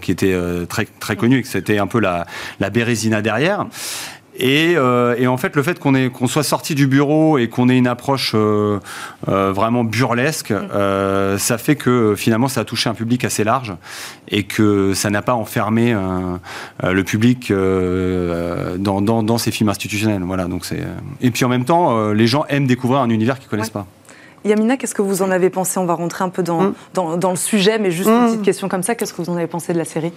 qui 0.00 0.10
était 0.10 0.36
très, 0.68 0.86
très 0.98 1.16
connu 1.16 1.38
et 1.38 1.42
que 1.42 1.48
c'était 1.48 1.78
un 1.78 1.86
peu 1.86 2.00
la, 2.00 2.26
la 2.58 2.70
Bérésina 2.70 3.22
derrière. 3.22 3.66
Euh, 4.42 5.14
et, 5.18 5.26
en 5.26 5.36
fait, 5.36 5.56
le 5.56 5.62
fait 5.62 5.78
qu'on 5.78 6.26
soit 6.26 6.42
sorti 6.42 6.74
du 6.74 6.86
bureau 6.86 7.38
et 7.38 7.48
qu'on 7.48 7.68
ait 7.68 7.76
une 7.76 7.86
approche 7.86 8.32
euh, 8.34 8.78
euh, 9.28 9.52
vraiment 9.52 9.84
burlesque, 9.84 10.52
mm. 10.52 11.38
ça 11.38 11.58
fait 11.58 11.76
que 11.76 12.14
finalement, 12.16 12.48
ça 12.48 12.62
a 12.62 12.64
touché 12.64 12.88
un 12.88 12.94
public 12.94 13.24
assez 13.24 13.44
large 13.44 13.74
et 14.28 14.44
que 14.44 14.94
ça 14.94 15.10
n'a 15.10 15.22
pas 15.22 15.34
enfermé 15.34 15.96
le 16.82 17.02
public 17.04 17.52
dans, 17.52 19.38
ces 19.38 19.50
films 19.50 19.68
institutionnels. 19.68 20.22
Voilà. 20.24 20.44
Donc 20.44 20.64
et 21.20 21.30
puis 21.30 21.44
en 21.44 21.48
même 21.48 21.64
temps, 21.64 22.10
les 22.12 22.26
gens 22.26 22.44
aiment 22.48 22.66
découvrir 22.66 23.00
un 23.00 23.10
univers 23.10 23.38
qu'ils 23.38 23.48
connaissent 23.48 23.70
pas. 23.70 23.86
Yamina, 24.44 24.76
qu'est-ce 24.76 24.94
que 24.94 25.02
vous 25.02 25.22
en 25.22 25.30
avez 25.30 25.50
pensé? 25.50 25.78
On 25.78 25.84
va 25.84 25.94
rentrer 25.94 26.24
un 26.24 26.28
peu 26.30 26.42
dans, 26.42 26.60
Mm. 26.62 26.74
dans, 26.94 27.16
dans 27.16 27.30
le 27.30 27.36
sujet, 27.36 27.78
mais 27.78 27.90
juste 27.90 28.08
une 28.08 28.26
petite 28.28 28.42
question 28.42 28.68
comme 28.68 28.82
ça. 28.82 28.94
Qu'est-ce 28.94 29.12
que 29.12 29.20
vous 29.22 29.30
en 29.30 29.36
avez 29.36 29.46
pensé 29.46 29.72
de 29.72 29.78
la 29.78 29.84
série? 29.84 30.12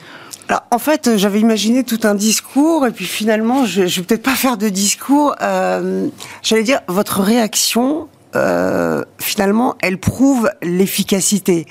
Alors, 0.48 0.64
en 0.72 0.80
fait, 0.80 1.08
euh, 1.08 1.18
j'avais 1.18 1.40
imaginé 1.40 1.84
tout 1.84 2.00
un 2.04 2.16
discours, 2.16 2.86
et 2.88 2.92
puis 2.92 3.06
finalement, 3.06 3.66
je, 3.66 3.86
je 3.86 4.00
vais 4.02 4.06
peut-être 4.06 4.24
pas 4.24 4.36
faire 4.36 4.58
de 4.58 4.70
discours. 4.70 5.36
Euh, 5.42 6.08
J'allais 6.42 6.64
dire, 6.64 6.80
votre 6.88 7.22
réaction, 7.22 8.08
euh, 8.36 9.04
finalement, 9.20 9.76
elle 9.82 9.98
prouve 9.98 10.50
l'efficacité. 10.62 11.66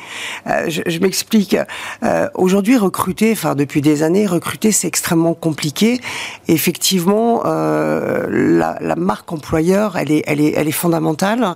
Euh, 0.46 0.66
je 0.68 0.82
je 0.86 0.98
m'explique. 0.98 1.56
Euh, 2.02 2.28
Aujourd'hui, 2.34 2.76
recruter, 2.76 3.32
enfin 3.32 3.54
depuis 3.54 3.80
des 3.80 4.02
années, 4.02 4.26
recruter, 4.26 4.72
c'est 4.72 4.86
extrêmement 4.88 5.34
compliqué. 5.34 6.00
Et 6.48 6.52
effectivement, 6.52 7.42
euh, 7.44 8.26
la, 8.30 8.78
la 8.80 8.96
marque 8.96 9.32
employeur, 9.32 9.96
elle 9.96 10.10
est, 10.10 10.22
elle 10.26 10.40
est, 10.40 10.52
elle 10.56 10.68
est 10.68 10.72
fondamentale. 10.72 11.54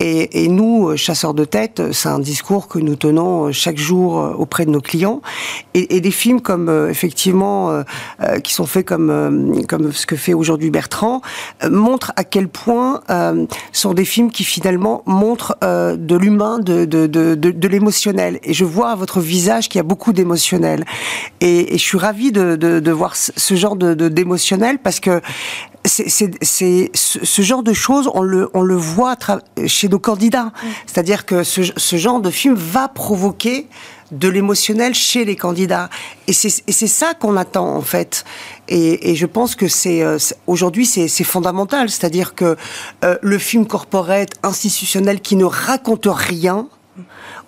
Et, 0.00 0.44
et 0.44 0.48
nous, 0.48 0.96
chasseurs 0.96 1.34
de 1.34 1.44
tête, 1.44 1.92
c'est 1.92 2.08
un 2.08 2.18
discours 2.18 2.68
que 2.68 2.78
nous 2.78 2.96
tenons 2.96 3.52
chaque 3.52 3.78
jour 3.78 4.14
auprès 4.38 4.64
de 4.66 4.70
nos 4.70 4.80
clients. 4.80 5.22
Et, 5.74 5.96
et 5.96 6.00
des 6.00 6.10
films 6.10 6.40
comme 6.40 6.68
euh, 6.68 6.90
effectivement 6.90 7.82
qui 8.42 8.52
sont 8.52 8.66
faits 8.66 8.86
comme 8.86 9.64
comme 9.68 9.92
ce 9.92 10.06
que 10.06 10.16
fait 10.16 10.34
aujourd'hui 10.34 10.70
Bertrand 10.70 11.20
montrent 11.68 12.12
à 12.16 12.24
quel 12.24 12.48
point 12.48 13.00
sont 13.72 13.94
des 13.94 14.04
films 14.04 14.30
qui 14.30 14.41
finalement 14.44 15.02
montrent 15.06 15.56
euh, 15.64 15.96
de 15.96 16.16
l'humain, 16.16 16.58
de 16.58 16.84
de, 16.84 17.06
de, 17.06 17.34
de, 17.34 17.68
l'émotionnel. 17.68 18.38
Et 18.42 18.52
je 18.52 18.64
vois 18.64 18.90
à 18.90 18.94
votre 18.94 19.20
visage 19.20 19.68
qu'il 19.68 19.78
y 19.78 19.80
a 19.80 19.84
beaucoup 19.84 20.12
d'émotionnel. 20.12 20.84
Et, 21.40 21.74
et 21.74 21.78
je 21.78 21.82
suis 21.82 21.98
ravie 21.98 22.32
de, 22.32 22.90
voir 22.90 23.16
ce 23.16 23.54
genre 23.54 23.76
d'émotionnel 23.76 24.78
parce 24.78 25.00
que 25.00 25.20
c'est 25.84 26.08
c'est- 26.08 26.30
c'est 26.42 26.90
ce, 26.94 27.42
genre 27.42 27.62
de 27.62 27.72
choses, 27.72 28.08
on 28.14 28.22
le, 28.22 28.48
on 28.54 28.62
le 28.62 28.76
voit 28.76 29.16
chez 29.66 29.88
nos 29.88 29.98
candidats. 29.98 30.52
C'est-à-dire 30.86 31.26
que 31.26 31.42
ce, 31.44 31.62
ce 31.76 31.96
genre 31.96 32.20
de 32.20 32.30
film 32.30 32.54
va 32.54 32.88
provoquer 32.88 33.66
de 34.12 34.28
l'émotionnel 34.28 34.94
chez 34.94 35.24
les 35.24 35.36
candidats. 35.36 35.88
Et 36.28 36.32
c'est 36.32 36.62
et 36.68 36.72
c'est 36.72 36.86
ça 36.86 37.14
qu'on 37.14 37.36
attend, 37.36 37.74
en 37.74 37.80
fait. 37.82 38.24
Et, 38.68 39.10
et 39.10 39.14
je 39.16 39.26
pense 39.26 39.54
que 39.54 39.68
c'est 39.68 40.02
euh, 40.02 40.18
c'est- 40.18 40.36
aujourd'hui, 40.46 40.86
c'est 40.86 41.08
c'est 41.08 41.24
fondamental. 41.24 41.88
C'est-à-dire 41.90 42.34
que 42.34 42.56
euh, 43.04 43.16
le 43.22 43.38
film 43.38 43.66
corporate, 43.66 44.30
institutionnel, 44.42 45.20
qui 45.20 45.34
ne 45.36 45.44
raconte 45.44 46.06
rien, 46.10 46.68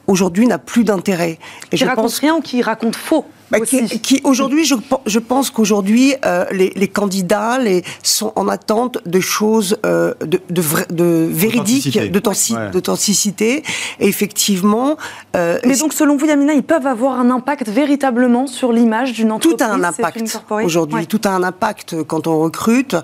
aujourd'hui 0.07 0.47
n'a 0.47 0.59
plus 0.59 0.85
d'intérêt. 0.85 1.39
Et 1.71 1.77
Qui 1.77 1.77
je 1.79 1.85
raconte 1.87 2.05
pense 2.05 2.19
rien 2.19 2.35
ou 2.37 2.41
qui 2.41 2.63
raconte 2.63 2.97
faux 2.97 3.25
bah, 3.51 3.61
qui, 3.61 3.87
qui, 4.01 4.21
aujourd'hui, 4.25 4.65
je, 4.65 4.75
pen- 4.75 4.99
je 5.07 5.19
pense 5.19 5.51
qu'aujourd'hui, 5.51 6.15
euh, 6.25 6.45
les, 6.53 6.73
les 6.75 6.89
candidats 6.89 7.59
les, 7.59 7.85
sont 8.03 8.33
en 8.37 8.49
attente 8.49 8.99
de 9.07 9.21
choses 9.21 9.77
euh, 9.87 10.15
de, 10.21 10.41
de, 10.51 10.63
de 10.91 11.29
véridiques, 11.31 11.87
Authenticité. 12.17 12.69
d'authenticité, 12.71 13.45
Ouais. 13.55 13.63
Et 14.01 14.09
effectivement, 14.09 14.97
euh, 15.37 15.59
Mais 15.65 15.77
donc, 15.77 15.93
selon 15.93 16.17
vous, 16.17 16.27
Yamina, 16.27 16.53
ils 16.55 16.63
peuvent 16.63 16.87
avoir 16.87 17.19
un 17.21 17.31
impact 17.31 17.69
véritablement 17.69 18.47
sur 18.47 18.73
l'image 18.73 19.13
d'une 19.13 19.33
entreprise 19.33 19.59
tout 19.59 19.65
a 19.65 19.69
un 19.69 19.85
impact 19.85 20.39
aujourd'hui. 20.51 21.01
Ouais. 21.01 21.07
Tout 21.07 21.21
a 21.25 21.31
un 21.31 21.43
impact 21.43 22.03
quand 22.05 22.27
on 22.27 22.39
recrute. 22.41 22.97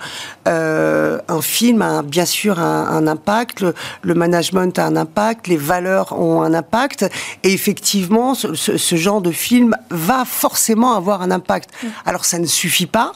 Euh, 0.49 1.19
un 1.29 1.41
film 1.43 1.83
a 1.83 2.03
bien 2.03 2.25
sûr 2.25 2.59
un, 2.59 2.87
un 2.89 3.07
impact. 3.07 3.61
Le, 3.61 3.75
le 4.03 4.15
management 4.15 4.79
a 4.79 4.87
un 4.87 4.97
impact. 4.97 5.47
Les 5.49 5.57
valeurs 5.57 6.19
ont 6.19 6.43
un 6.43 6.55
impact. 6.55 7.09
Et 7.43 7.53
effectivement, 7.53 8.35
ce, 8.35 8.55
ce- 8.55 8.77
ce 8.77 8.97
genre 8.97 9.21
de 9.21 9.31
film 9.31 9.77
va 9.91 10.25
forcément 10.31 10.95
avoir 10.95 11.23
un 11.23 11.31
impact. 11.31 11.71
Mm. 11.83 11.87
Alors 12.07 12.25
ça 12.25 12.39
ne 12.39 12.47
suffit 12.47 12.87
pas, 12.87 13.13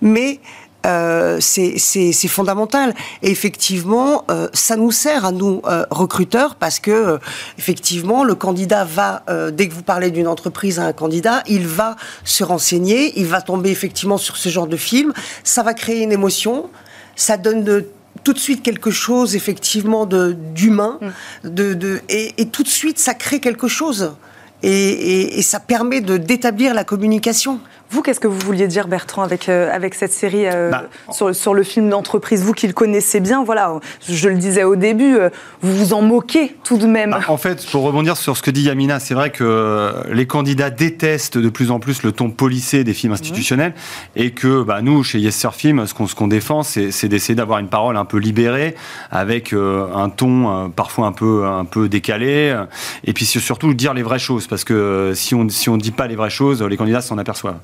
mais 0.00 0.40
euh, 0.86 1.38
c'est 1.40 2.28
fondamental. 2.28 2.94
Et 3.22 3.30
effectivement, 3.30 4.24
euh, 4.30 4.48
ça 4.52 4.76
nous 4.76 4.92
sert 4.92 5.24
à 5.24 5.32
nous 5.32 5.60
euh, 5.66 5.84
recruteurs 5.90 6.54
parce 6.54 6.78
que 6.78 7.18
effectivement, 7.58 8.24
le 8.24 8.34
candidat 8.34 8.84
va 8.84 9.24
dès 9.52 9.68
que 9.68 9.74
vous 9.74 9.82
parlez 9.82 10.10
d'une 10.10 10.28
entreprise 10.28 10.78
à 10.78 10.84
un 10.84 10.92
candidat, 10.92 11.42
il 11.46 11.66
va 11.66 11.96
se 12.24 12.44
renseigner, 12.44 13.18
il 13.18 13.26
va 13.26 13.42
tomber 13.42 13.70
effectivement 13.70 14.18
sur 14.18 14.36
ce 14.36 14.48
genre 14.48 14.66
de 14.66 14.76
film. 14.76 15.12
Ça 15.42 15.62
va 15.62 15.74
créer 15.74 16.02
une 16.02 16.12
émotion, 16.12 16.70
ça 17.16 17.36
donne 17.36 17.64
de 17.64 17.88
tout 18.24 18.32
de 18.32 18.38
suite 18.38 18.62
quelque 18.62 18.90
chose 18.90 19.36
effectivement 19.36 20.06
de 20.06 20.32
d'humain, 20.32 20.98
de, 21.44 21.74
de 21.74 22.00
et, 22.08 22.34
et 22.38 22.46
tout 22.46 22.62
de 22.62 22.68
suite 22.68 22.98
ça 22.98 23.14
crée 23.14 23.40
quelque 23.40 23.68
chose. 23.68 24.12
Et, 24.62 24.70
et- 24.70 25.38
et 25.38 25.42
ça 25.42 25.60
permet 25.60 26.00
de 26.00 26.16
d'établir 26.16 26.74
la 26.74 26.84
communication. 26.84 27.60
Vous, 27.88 28.02
qu'est-ce 28.02 28.18
que 28.18 28.26
vous 28.26 28.38
vouliez 28.40 28.66
dire, 28.66 28.88
Bertrand, 28.88 29.22
avec, 29.22 29.48
euh, 29.48 29.70
avec 29.72 29.94
cette 29.94 30.12
série 30.12 30.46
euh, 30.48 30.72
Bah, 30.72 30.86
sur, 31.12 31.32
sur 31.36 31.54
le 31.54 31.62
film 31.62 31.88
d'entreprise? 31.88 32.42
Vous 32.42 32.52
qui 32.52 32.66
le 32.66 32.72
connaissez 32.72 33.20
bien, 33.20 33.44
voilà, 33.44 33.78
je 34.08 34.28
le 34.28 34.34
disais 34.38 34.64
au 34.64 34.74
début, 34.74 35.14
euh, 35.16 35.28
vous 35.62 35.72
vous 35.76 35.92
en 35.94 36.02
moquez 36.02 36.56
tout 36.64 36.78
de 36.78 36.86
même. 36.86 37.10
Bah, 37.10 37.20
en 37.28 37.36
fait, 37.36 37.64
pour 37.70 37.84
rebondir 37.84 38.16
sur 38.16 38.36
ce 38.36 38.42
que 38.42 38.50
dit 38.50 38.62
Yamina, 38.62 38.98
c'est 38.98 39.14
vrai 39.14 39.30
que 39.30 39.92
les 40.10 40.26
candidats 40.26 40.70
détestent 40.70 41.38
de 41.38 41.48
plus 41.48 41.70
en 41.70 41.78
plus 41.78 42.02
le 42.02 42.10
ton 42.10 42.30
policé 42.30 42.82
des 42.82 42.92
films 42.92 43.12
institutionnels 43.12 43.72
et 44.16 44.32
que 44.32 44.64
bah, 44.64 44.82
nous, 44.82 45.04
chez 45.04 45.20
Yes 45.20 45.36
Sir 45.36 45.54
Film, 45.54 45.86
ce 45.86 45.94
qu'on 45.94 46.08
ce 46.08 46.16
qu'on 46.16 46.26
défend, 46.26 46.64
c'est 46.64 46.90
c'est 46.90 47.06
d'essayer 47.08 47.36
d'avoir 47.36 47.60
une 47.60 47.68
parole 47.68 47.96
un 47.96 48.04
peu 48.04 48.16
libérée 48.18 48.74
avec 49.12 49.52
euh, 49.52 49.86
un 49.94 50.08
ton 50.08 50.64
euh, 50.64 50.68
parfois 50.74 51.06
un 51.06 51.12
peu, 51.12 51.44
un 51.46 51.64
peu 51.64 51.88
décalé 51.88 52.56
et 53.04 53.12
puis 53.12 53.26
surtout 53.26 53.72
dire 53.74 53.94
les 53.94 54.02
vraies 54.02 54.18
choses 54.18 54.45
parce 54.48 54.64
que 54.64 54.74
euh, 54.74 55.14
si 55.14 55.34
on 55.34 55.48
si 55.48 55.68
on 55.68 55.76
dit 55.76 55.90
pas 55.90 56.06
les 56.06 56.16
vraies 56.16 56.30
choses, 56.30 56.62
les 56.62 56.76
candidats 56.76 57.00
s'en 57.00 57.18
aperçoivent. 57.18 57.58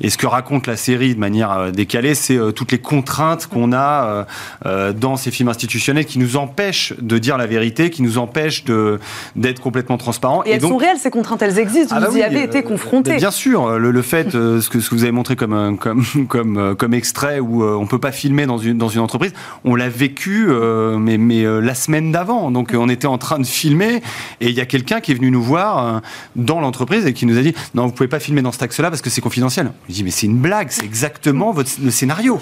Et 0.00 0.10
ce 0.10 0.18
que 0.18 0.26
raconte 0.26 0.66
la 0.66 0.76
série 0.76 1.14
de 1.14 1.20
manière 1.20 1.50
euh, 1.50 1.70
décalée, 1.70 2.14
c'est 2.14 2.36
euh, 2.36 2.52
toutes 2.52 2.72
les 2.72 2.78
contraintes 2.78 3.46
qu'on 3.46 3.72
a 3.72 4.04
euh, 4.04 4.24
euh, 4.66 4.92
dans 4.92 5.16
ces 5.16 5.30
films 5.30 5.48
institutionnels 5.48 6.04
qui 6.04 6.18
nous 6.18 6.36
empêchent 6.36 6.94
de 7.00 7.18
dire 7.18 7.38
la 7.38 7.46
vérité, 7.46 7.90
qui 7.90 8.02
nous 8.02 8.18
empêchent 8.18 8.64
de 8.64 8.98
d'être 9.36 9.60
complètement 9.60 9.98
transparents. 9.98 10.42
Et 10.44 10.50
elles 10.50 10.60
sont 10.60 10.76
réelles, 10.76 10.98
ces 10.98 11.10
contraintes, 11.10 11.42
elles 11.42 11.58
existent, 11.58 11.94
Ah 11.96 12.00
vous 12.00 12.06
bah 12.06 12.12
y 12.12 12.16
oui, 12.16 12.22
avez 12.22 12.40
euh, 12.40 12.44
été 12.44 12.62
confrontés. 12.62 13.16
Bien 13.16 13.30
sûr, 13.30 13.78
le, 13.78 13.90
le 13.90 14.02
fait, 14.02 14.34
euh, 14.34 14.60
ce, 14.60 14.68
que, 14.68 14.80
ce 14.80 14.90
que 14.90 14.94
vous 14.94 15.02
avez 15.02 15.12
montré 15.12 15.36
comme, 15.36 15.52
euh, 15.52 15.72
comme, 15.72 16.04
comme, 16.28 16.56
euh, 16.58 16.74
comme 16.74 16.94
extrait 16.94 17.40
où 17.40 17.62
euh, 17.62 17.76
on 17.78 17.86
peut 17.86 17.98
pas 17.98 18.12
filmer 18.12 18.46
dans 18.46 18.58
une, 18.58 18.78
dans 18.78 18.88
une 18.88 19.00
entreprise, 19.00 19.32
on 19.64 19.74
l'a 19.74 19.88
vécu 19.88 20.46
euh, 20.48 20.98
mais, 20.98 21.18
mais 21.18 21.44
euh, 21.44 21.60
la 21.60 21.74
semaine 21.74 22.12
d'avant. 22.12 22.50
Donc 22.50 22.74
euh, 22.74 22.78
on 22.78 22.88
était 22.88 23.06
en 23.06 23.18
train 23.18 23.38
de 23.38 23.46
filmer 23.46 24.02
et 24.40 24.48
il 24.48 24.54
y 24.54 24.60
a 24.60 24.66
quelqu'un 24.66 25.00
qui 25.00 25.12
est 25.12 25.14
venu 25.14 25.30
nous 25.30 25.42
voir 25.42 25.86
euh, 25.86 25.98
dans 26.36 26.60
l'entreprise 26.60 27.06
et 27.06 27.12
qui 27.12 27.26
nous 27.26 27.38
a 27.38 27.42
dit 27.42 27.54
non, 27.74 27.86
vous 27.86 27.92
pouvez 27.92 28.08
pas 28.08 28.20
filmer 28.20 28.42
dans 28.42 28.52
cet 28.52 28.62
axe-là 28.62 28.90
parce 28.90 29.02
que 29.02 29.10
c'est 29.10 29.20
confidentiel. 29.20 29.72
Je 29.82 29.86
lui 29.88 29.94
dis 29.94 30.04
mais 30.04 30.10
c'est 30.10 30.26
une 30.26 30.38
blague, 30.38 30.68
c'est 30.70 30.84
exactement 30.84 31.52
votre, 31.52 31.70
le 31.82 31.90
scénario. 31.90 32.40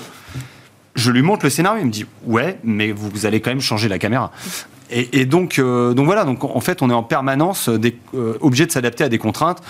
Je 0.94 1.10
lui 1.10 1.22
montre 1.22 1.44
le 1.44 1.50
scénario, 1.50 1.80
il 1.80 1.86
me 1.86 1.92
dit 1.92 2.06
ouais, 2.24 2.58
mais 2.64 2.92
vous 2.92 3.26
allez 3.26 3.40
quand 3.40 3.50
même 3.50 3.60
changer 3.60 3.88
la 3.88 3.98
caméra. 3.98 4.30
Et, 4.90 5.20
et 5.20 5.24
donc, 5.26 5.58
euh, 5.58 5.94
donc 5.94 6.06
voilà, 6.06 6.24
donc 6.24 6.44
en 6.44 6.60
fait, 6.60 6.82
on 6.82 6.90
est 6.90 6.94
en 6.94 7.02
permanence 7.02 7.68
des, 7.68 7.96
euh, 8.14 8.34
obligé 8.40 8.66
de 8.66 8.72
s'adapter 8.72 9.04
à 9.04 9.08
des 9.08 9.18
contraintes 9.18 9.62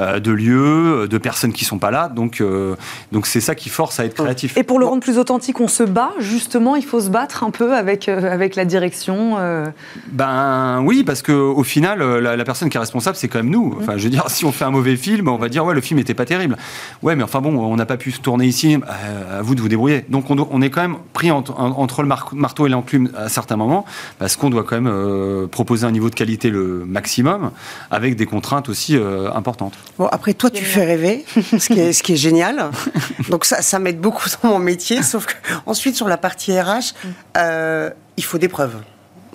euh, 0.00 0.20
de 0.20 0.30
lieux, 0.32 1.06
de 1.08 1.18
personnes 1.18 1.52
qui 1.52 1.64
sont 1.64 1.78
pas 1.78 1.90
là. 1.90 2.08
Donc, 2.08 2.40
euh, 2.40 2.76
donc 3.12 3.26
c'est 3.26 3.40
ça 3.40 3.54
qui 3.54 3.68
force 3.68 4.00
à 4.00 4.04
être 4.06 4.14
créatif. 4.14 4.56
Et 4.56 4.62
pour 4.62 4.78
le 4.78 4.86
rendre 4.86 5.02
plus 5.02 5.18
authentique, 5.18 5.60
on 5.60 5.68
se 5.68 5.82
bat, 5.82 6.12
justement, 6.18 6.76
il 6.76 6.84
faut 6.84 7.00
se 7.00 7.10
battre 7.10 7.44
un 7.44 7.50
peu 7.50 7.74
avec, 7.74 8.08
euh, 8.08 8.32
avec 8.32 8.56
la 8.56 8.64
direction. 8.64 9.36
euh. 9.38 9.66
Ben 10.12 10.80
oui, 10.84 11.04
parce 11.04 11.22
que 11.22 11.32
au 11.32 11.62
final, 11.62 12.02
euh, 12.02 12.20
la, 12.20 12.36
la 12.36 12.44
personne 12.44 12.68
qui 12.70 12.76
est 12.76 12.80
responsable, 12.80 13.16
c'est 13.16 13.28
quand 13.28 13.38
même 13.38 13.50
nous. 13.50 13.76
Enfin, 13.80 13.96
je 13.96 14.04
veux 14.04 14.10
dire, 14.10 14.24
si 14.28 14.44
on 14.44 14.52
fait 14.52 14.64
un 14.64 14.70
mauvais 14.70 14.96
film, 14.96 15.28
on 15.28 15.36
va 15.36 15.48
dire 15.48 15.64
ouais, 15.64 15.74
le 15.74 15.80
film 15.80 15.98
était 16.00 16.14
pas 16.14 16.24
terrible. 16.24 16.56
Ouais, 17.02 17.16
mais 17.16 17.22
enfin 17.22 17.40
bon, 17.40 17.56
on 17.58 17.76
n'a 17.76 17.86
pas 17.86 17.96
pu 17.96 18.10
se 18.12 18.20
tourner 18.20 18.46
ici. 18.46 18.76
euh, 18.76 19.38
à 19.38 19.42
vous 19.42 19.54
de 19.54 19.60
vous 19.60 19.68
débrouiller. 19.68 20.04
Donc 20.08 20.26
on, 20.30 20.62
est 20.62 20.70
quand 20.70 20.80
même 20.82 20.96
pris 21.12 21.30
entre, 21.30 21.58
entre 21.58 22.02
le 22.02 22.08
mar- 22.08 22.30
marteau 22.32 22.66
et 22.66 22.68
l'enclume 22.70 23.10
à 23.16 23.28
certains 23.28 23.56
moments, 23.56 23.84
parce 24.18 24.36
qu'on 24.36 24.50
doit 24.50 24.64
quand 24.70 24.80
même 24.80 24.92
euh, 24.92 25.48
proposer 25.48 25.84
un 25.84 25.90
niveau 25.90 26.08
de 26.10 26.14
qualité 26.14 26.48
le 26.48 26.84
maximum, 26.86 27.50
avec 27.90 28.14
des 28.14 28.24
contraintes 28.24 28.68
aussi 28.68 28.96
euh, 28.96 29.30
importantes. 29.32 29.74
Bon, 29.98 30.06
après, 30.06 30.32
toi, 30.32 30.48
tu 30.48 30.64
fais 30.64 30.84
rêver, 30.84 31.24
ce 31.58 31.66
qui 31.66 31.80
est, 31.80 31.92
ce 31.92 32.04
qui 32.04 32.12
est 32.12 32.16
génial. 32.16 32.70
Donc, 33.28 33.44
ça, 33.44 33.62
ça 33.62 33.80
m'aide 33.80 34.00
beaucoup 34.00 34.28
dans 34.42 34.50
mon 34.50 34.58
métier. 34.60 35.02
Sauf 35.02 35.26
que, 35.26 35.34
ensuite, 35.66 35.96
sur 35.96 36.06
la 36.06 36.16
partie 36.16 36.58
RH, 36.58 36.94
euh, 37.36 37.90
il 38.16 38.24
faut 38.24 38.38
des 38.38 38.48
preuves. 38.48 38.76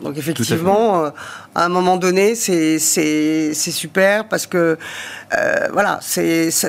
Donc, 0.01 0.17
effectivement, 0.17 1.05
euh, 1.05 1.09
à 1.55 1.65
un 1.65 1.69
moment 1.69 1.97
donné, 1.97 2.35
c'est 2.35 2.79
super 3.53 4.27
parce 4.27 4.45
que, 4.45 4.77
euh, 5.37 5.67
voilà, 5.73 5.99
ça, 6.01 6.21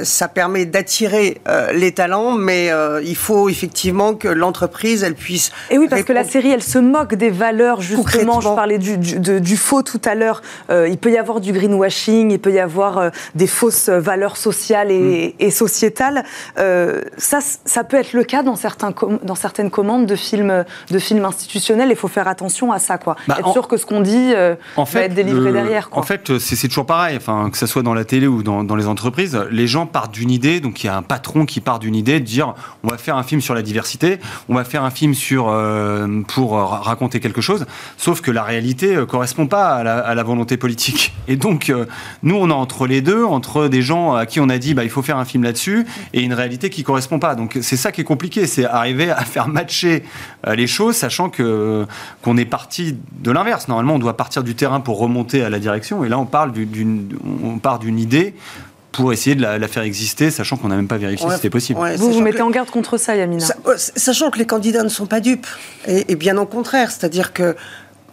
ça 0.05 0.29
permet 0.29 0.65
d'attirer 0.65 1.41
euh, 1.49 1.73
les 1.73 1.93
talents, 1.93 2.33
mais 2.33 2.71
euh, 2.71 3.03
il 3.05 3.17
faut 3.17 3.49
effectivement 3.49 4.15
que 4.15 4.29
l'entreprise, 4.29 5.03
elle 5.03 5.15
puisse. 5.15 5.51
Et 5.71 5.79
oui, 5.79 5.89
parce 5.89 6.03
que 6.05 6.13
la 6.13 6.25
série, 6.25 6.51
elle 6.51 6.63
se 6.63 6.79
moque 6.79 7.15
des 7.15 7.31
valeurs, 7.31 7.81
justement. 7.81 8.41
Je 8.41 8.49
parlais 8.49 8.79
du, 8.79 8.97
du, 8.97 9.19
de- 9.19 9.39
du 9.39 9.57
faux 9.57 9.83
tout 9.83 10.01
à 10.05 10.15
l'heure. 10.15 10.41
Euh, 10.71 10.89
il 10.89 10.97
peut 10.99 11.11
y 11.11 11.19
avoir 11.19 11.41
du 11.41 11.53
greenwashing, 11.53 12.31
il 12.31 12.39
peut 12.39 12.53
y 12.53 12.61
avoir 12.61 12.99
euh, 12.99 13.11
des 13.35 13.47
fausses 13.47 13.89
valeurs 13.89 14.37
sociales 14.37 14.91
et, 14.91 14.97
Mm. 14.97 15.33
et 15.41 15.51
sociétales. 15.51 16.25
Euh, 16.59 17.03
ça, 17.19 17.39
ça 17.65 17.85
peut 17.85 17.97
être 17.97 18.13
le 18.13 18.25
cas 18.25 18.43
dans, 18.43 18.57
certains 18.57 18.93
com- 18.93 19.19
dans 19.23 19.35
certaines 19.35 19.71
commandes 19.71 20.07
de 20.07 20.17
films, 20.17 20.65
de 20.91 20.99
films 20.99 21.25
institutionnels. 21.25 21.89
Il 21.91 21.97
faut 21.97 22.09
faire 22.09 22.29
attention 22.29 22.73
à 22.73 22.79
ça, 22.79 22.99
quoi. 22.99 23.16
Quoi. 23.17 23.25
Bah, 23.35 23.37
être 23.39 23.49
en- 23.49 23.53
sûr 23.53 23.69
que 23.69 23.77
ce 23.77 23.87
qu'on 23.87 24.01
dit 24.01 24.33
euh, 24.35 24.55
va 24.77 25.01
être 25.03 25.15
délivré 25.15 25.47
le- 25.47 25.53
derrière. 25.53 25.91
Quoi. 25.91 26.01
En 26.03 26.03
fait, 26.05 26.39
c'est 26.39 26.69
toujours 26.69 26.87
pareil. 26.87 27.17
Enfin, 27.17 27.49
que 27.51 27.59
ce 27.59 27.67
soit 27.67 27.83
dans 27.83 27.95
la 27.95 28.05
télé 28.05 28.27
ou 28.27 28.43
dans, 28.43 28.65
dans 28.65 28.77
les 28.77 28.87
entreprises, 28.87 29.39
les 29.51 29.67
gens 29.67 29.87
partent 29.87 30.13
d'une 30.13 30.31
idée. 30.31 30.61
Donc, 30.61 30.83
il 30.85 30.87
y 30.87 30.91
a 30.91 30.97
un 30.97 31.03
patron 31.03 31.45
qui 31.47 31.61
part 31.61 31.79
d'une 31.79 31.95
idée 31.97 32.21
de 32.21 32.25
dire 32.25 32.55
on 32.85 32.89
va 32.89 32.99
faire 32.99 33.17
un 33.17 33.23
film 33.23 33.41
sur 33.41 33.55
la 33.55 33.63
diversité, 33.63 34.19
on 34.49 34.55
va 34.55 34.65
faire 34.65 34.85
un 34.85 34.91
film 34.91 35.15
sur 35.15 35.49
euh, 35.49 36.23
pour 36.29 36.53
ra- 36.53 36.81
raconter 36.83 37.21
quelque 37.21 37.41
chose. 37.41 37.67
Sauf 37.97 38.21
que 38.21 38.31
la 38.31 38.43
réalité 38.43 38.95
euh, 38.97 39.07
correspond 39.07 39.47
pas 39.47 39.75
à 39.77 39.83
la, 39.83 39.99
à 39.99 40.15
la 40.15 40.23
volonté 40.23 40.57
politique. 40.57 41.13
Et 41.29 41.37
donc, 41.37 41.71
euh, 41.71 41.87
nous, 42.23 42.37
on 42.37 42.49
est 42.51 42.53
entre 42.53 42.87
les 42.87 43.01
deux, 43.01 43.25
entre 43.25 43.69
des 43.69 43.83
gens 43.83 44.15
à 44.15 44.27
qui 44.27 44.41
on 44.41 44.49
a 44.49 44.59
dit 44.59 44.75
bah 44.75 44.85
il 44.85 44.91
faut 44.91 45.03
faire 45.03 45.19
un 45.19 45.25
film 45.25 45.43
là-dessus 45.45 45.87
et 46.13 46.23
une 46.23 46.35
réalité 46.35 46.71
qui 46.71 46.83
correspond 46.83 47.19
pas. 47.19 47.35
Donc, 47.35 47.59
c'est 47.63 47.77
ça 47.77 47.93
qui 47.93 48.01
est 48.01 48.05
compliqué, 48.05 48.47
c'est 48.47 48.65
arriver 48.65 49.11
à 49.11 49.25
faire 49.25 49.49
matcher 49.49 50.03
les 50.47 50.67
choses, 50.67 50.97
sachant 50.97 51.29
que 51.29 51.87
qu'on 52.23 52.37
est 52.37 52.45
parti 52.45 52.97
de 53.13 53.31
l'inverse. 53.31 53.69
Normalement, 53.69 53.95
on 53.95 53.99
doit 53.99 54.17
partir 54.17 54.43
du 54.43 54.55
terrain 54.55 54.81
pour 54.81 54.99
remonter 54.99 55.43
à 55.43 55.51
la 55.51 55.59
direction, 55.59 56.05
et 56.05 56.09
là, 56.09 56.19
on 56.19 56.27
parle 56.27 56.53
du- 56.53 56.67
d'une, 56.67 57.17
on 57.45 57.59
part 57.59 57.79
d'une 57.79 57.99
idée 57.99 58.35
pour 58.93 59.13
essayer 59.13 59.37
de 59.37 59.43
la, 59.43 59.59
la 59.59 59.69
faire 59.69 59.83
exister, 59.83 60.31
sachant 60.31 60.57
qu'on 60.57 60.69
n'a 60.69 60.77
même 60.77 60.89
pas 60.89 60.97
vérifié 60.97 61.27
Ouais, 61.27 61.33
si 61.33 61.37
c'était 61.37 61.51
possible. 61.51 61.79
ouais, 61.81 61.97
vous 61.97 62.13
vous 62.13 62.21
mettez 62.23 62.39
que- 62.39 62.43
en 62.43 62.51
garde 62.51 62.71
contre 62.71 62.97
ça, 62.97 63.15
Yamina. 63.15 63.45
Sa- 63.45 63.57
Sachant 63.77 64.31
que 64.31 64.39
les 64.39 64.47
candidats 64.47 64.83
ne 64.83 64.89
sont 64.89 65.07
pas 65.07 65.21
dupes, 65.21 65.47
et, 65.87 66.11
et 66.13 66.17
bien 66.17 66.37
au 66.39 66.47
contraire, 66.47 66.91
c'est-à-dire 66.91 67.33
que 67.35 67.57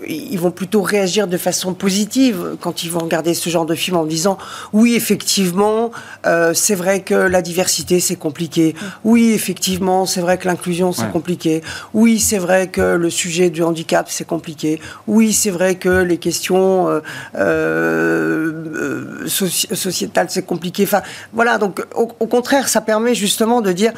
ils 0.08 0.38
vont 0.40 0.52
plutôt 0.52 0.82
réagir 0.82 1.28
de 1.28 1.38
façon 1.38 1.74
positive 1.74 2.56
quand 2.60 2.84
ils 2.84 2.92
vont 2.92 3.00
regarder 3.00 3.34
ce 3.34 3.50
genre 3.50 3.66
de 3.66 3.76
film 3.76 3.98
en 3.98 4.06
disant 4.06 4.38
oui 4.74 4.96
effectivement 4.96 5.92
euh, 6.26 6.54
c'est 6.54 6.76
vrai 6.76 7.02
que 7.02 7.14
la 7.16 7.42
diversité 7.42 8.00
c'est 8.00 8.16
compliqué. 8.16 8.76
Oui 9.04 9.32
effectivement 9.34 10.06
c'est 10.06 10.22
vrai 10.22 10.38
que 10.38 10.48
l'inclusion 10.48 10.92
c'est 10.92 11.04
Ouais. 11.04 11.12
compliqué. 11.12 11.62
Oui 11.94 12.20
c'est 12.20 12.38
vrai 12.38 12.68
que 12.68 12.96
le 12.96 13.10
sujet 13.10 13.50
du 13.50 13.62
handicap 13.64 14.08
c'est 14.10 14.26
compliqué. 14.28 14.80
Oui 15.08 15.34
c'est 15.34 15.50
vrai 15.52 15.76
que 15.76 15.90
les 16.04 16.18
questions 16.18 16.90
euh, 16.90 17.00
euh, 17.36 19.26
soci- 19.28 19.74
sociétales 19.74 20.28
c'est 20.30 20.46
compliqué. 20.46 20.84
Enfin 20.84 21.02
voilà 21.34 21.58
donc 21.58 21.86
au, 21.96 22.10
au 22.20 22.28
contraire 22.28 22.68
ça 22.70 22.82
permet 22.82 23.16
justement 23.16 23.62
de 23.62 23.72
dire 23.72 23.94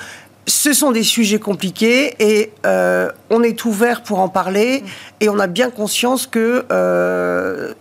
ce 0.48 0.74
sont 0.74 0.92
des 0.92 1.04
sujets 1.04 1.40
compliqués 1.40 2.14
et 2.20 2.52
euh, 2.66 3.10
on 3.30 3.42
est 3.44 3.66
ouvert 3.66 4.04
pour 4.04 4.20
en 4.20 4.30
parler 4.30 4.84
et 5.20 5.30
on 5.30 5.40
a 5.40 5.48
bien 5.48 5.70
conscience 5.72 6.28
que 6.28 6.66
euh, 6.72 7.74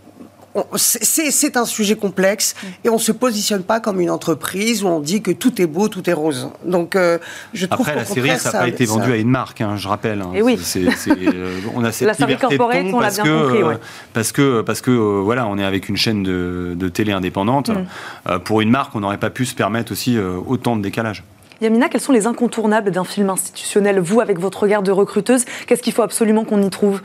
on- 0.54 0.64
c'est- 0.76 1.56
un 1.56 1.64
sujet 1.66 1.96
complexe 1.96 2.54
et 2.84 2.88
on 2.88 2.96
se 2.98 3.12
positionne 3.12 3.62
pas 3.64 3.80
comme 3.80 4.00
une 4.00 4.08
entreprise 4.10 4.82
où 4.82 4.86
on 4.86 5.00
dit 5.00 5.20
que 5.20 5.30
tout 5.32 5.60
est 5.60 5.66
beau, 5.66 5.88
tout 5.88 6.08
est 6.08 6.12
rose. 6.14 6.48
Donc 6.64 6.96
euh, 6.96 7.18
je 7.52 7.66
trouve 7.66 7.86
Après, 7.86 7.96
la 7.96 8.04
série, 8.04 8.38
ça 8.38 8.52
n'a 8.52 8.58
pas 8.60 8.68
été 8.68 8.84
vendu 8.86 9.08
ça- 9.08 9.12
à 9.12 9.16
une 9.16 9.28
marque, 9.30 9.60
hein, 9.60 9.76
je 9.76 9.86
rappelle. 9.88 10.22
hein. 10.22 10.30
Eh 10.34 10.40
oui. 10.42 10.58
C'est- 10.62 10.90
c'est- 10.96 11.10
euh, 11.10 11.58
on 11.74 11.84
a 11.84 11.92
cette 11.92 12.06
La 12.06 12.14
série 12.14 12.36
corporate, 12.38 12.84
on 12.92 12.98
l'a 13.00 13.06
parce 13.08 13.16
bien 13.16 13.24
que, 13.24 13.42
compris, 13.42 13.62
ouais. 13.62 13.76
parce 14.14 14.32
que, 14.32 14.62
parce 14.62 14.80
que 14.80 14.90
euh, 14.90 15.20
voilà, 15.22 15.46
on 15.48 15.58
est 15.58 15.64
avec 15.64 15.88
une 15.88 15.96
chaîne 15.96 16.22
de, 16.22 16.74
de 16.76 16.88
télé 16.88 17.12
indépendante. 17.12 17.68
Mm. 17.70 17.86
Euh, 18.30 18.38
pour 18.38 18.60
une 18.60 18.70
marque, 18.70 18.94
on 18.94 19.00
n'aurait 19.00 19.18
pas 19.18 19.30
pu 19.30 19.44
se 19.46 19.54
permettre 19.54 19.92
aussi 19.92 20.16
euh, 20.16 20.36
autant 20.46 20.76
de 20.76 20.82
décalage. 20.82 21.24
Yamina, 21.64 21.88
quels 21.88 22.00
sont 22.00 22.12
les 22.12 22.26
incontournables 22.26 22.90
d'un 22.90 23.04
film 23.04 23.30
institutionnel 23.30 23.98
Vous, 23.98 24.20
avec 24.20 24.38
votre 24.38 24.62
regard 24.62 24.82
de 24.82 24.92
recruteuse, 24.92 25.44
qu'est-ce 25.66 25.82
qu'il 25.82 25.92
faut 25.92 26.02
absolument 26.02 26.44
qu'on 26.44 26.62
y 26.62 26.70
trouve? 26.70 27.00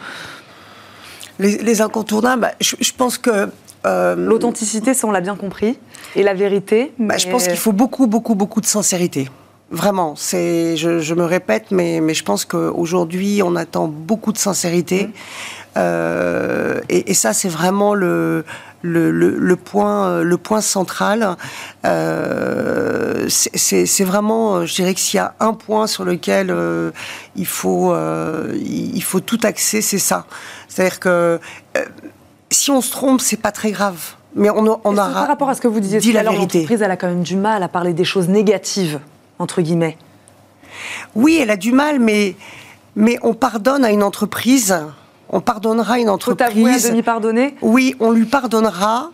Les, 1.39 1.57
les 1.57 1.81
incontournables, 1.81 2.41
bah, 2.41 2.51
je, 2.59 2.75
je 2.79 2.91
pense 2.95 3.17
que 3.17 3.49
euh, 3.85 4.15
L'authenticité, 4.15 4.93
ça 4.93 5.07
on 5.07 5.11
l'a 5.11 5.21
bien 5.21 5.37
compris, 5.37 5.79
et 6.17 6.23
la 6.23 6.33
vérité. 6.33 6.91
Bah, 6.99 7.17
je 7.17 7.29
pense 7.29 7.47
qu'il 7.47 7.57
faut 7.57 7.71
beaucoup, 7.71 8.07
beaucoup, 8.07 8.35
beaucoup 8.35 8.59
de 8.59 8.65
sincérité. 8.65 9.29
Vraiment, 9.71 10.15
c'est, 10.17 10.75
je, 10.75 10.99
je 10.99 11.13
me 11.13 11.23
répète, 11.23 11.67
mais, 11.71 12.01
mais 12.01 12.13
je 12.13 12.23
pense 12.23 12.43
qu'aujourd'hui, 12.43 13.41
on 13.43 13.55
attend 13.55 13.87
beaucoup 13.87 14.33
de 14.33 14.37
sincérité. 14.37 15.09
Euh, 15.77 16.79
et, 16.89 17.11
et 17.11 17.13
ça, 17.13 17.33
c'est 17.33 17.47
vraiment 17.49 17.93
le, 17.93 18.43
le, 18.81 19.11
le, 19.11 19.29
le 19.37 19.55
point, 19.55 20.21
le 20.23 20.37
point 20.37 20.61
central. 20.61 21.35
Euh, 21.85 23.25
c'est- 23.29 24.03
vraiment, 24.03 24.65
je 24.65 24.73
dirais 24.75 24.93
que 24.93 24.99
s'il 24.99 25.17
y 25.17 25.21
a 25.21 25.35
un 25.39 25.53
point 25.53 25.87
sur 25.87 26.03
lequel 26.05 26.49
euh, 26.51 26.91
il, 27.35 27.45
faut, 27.45 27.93
il 28.55 28.95
il 28.95 29.03
faut 29.03 29.19
tout 29.19 29.39
axer, 29.43 29.81
c'est 29.81 29.99
ça. 29.99 30.25
C'est-à-dire 30.67 30.99
que 30.99 31.39
si 32.51 32.71
on 32.71 32.81
se 32.81 32.91
trompe, 32.91 33.21
c'est 33.21 33.37
pas 33.37 33.51
très 33.51 33.71
grave. 33.71 33.99
Mais 34.35 34.49
on, 34.49 34.65
a- 34.71 34.79
on 34.83 34.97
aura 34.97 35.11
Par 35.13 35.27
rapport 35.27 35.49
à 35.49 35.55
ce 35.55 35.61
que 35.61 35.67
vous 35.67 35.79
disiez 35.79 35.99
dit 35.99 36.11
la 36.11 36.23
vérité. 36.23 36.59
l'entreprise, 36.59 36.81
elle 36.81 36.91
a 36.91 36.97
quand 36.97 37.07
même 37.07 37.23
du 37.23 37.35
mal 37.35 37.63
à 37.63 37.67
parler 37.67 37.93
des 37.93 38.03
choses 38.05 38.27
négatives, 38.29 38.99
entre 39.39 39.61
guillemets? 39.61 39.97
Oui, 41.15 41.39
elle 41.41 41.49
a 41.49 41.57
du 41.57 41.71
mal, 41.71 41.99
mais, 41.99 42.35
mais 42.95 43.17
on 43.23 43.33
pardonne 43.33 43.83
à 43.83 43.91
une 43.91 44.03
entreprise. 44.03 44.75
On 45.29 45.41
pardonnera 45.41 45.99
une 45.99 46.07
Faut 46.07 46.11
avouer 46.11 46.71
à 46.71 46.73
entreprise. 46.75 46.85
Oui, 47.61 47.95
on 47.99 48.11
lui 48.11 48.25
pardonnera 48.25 49.11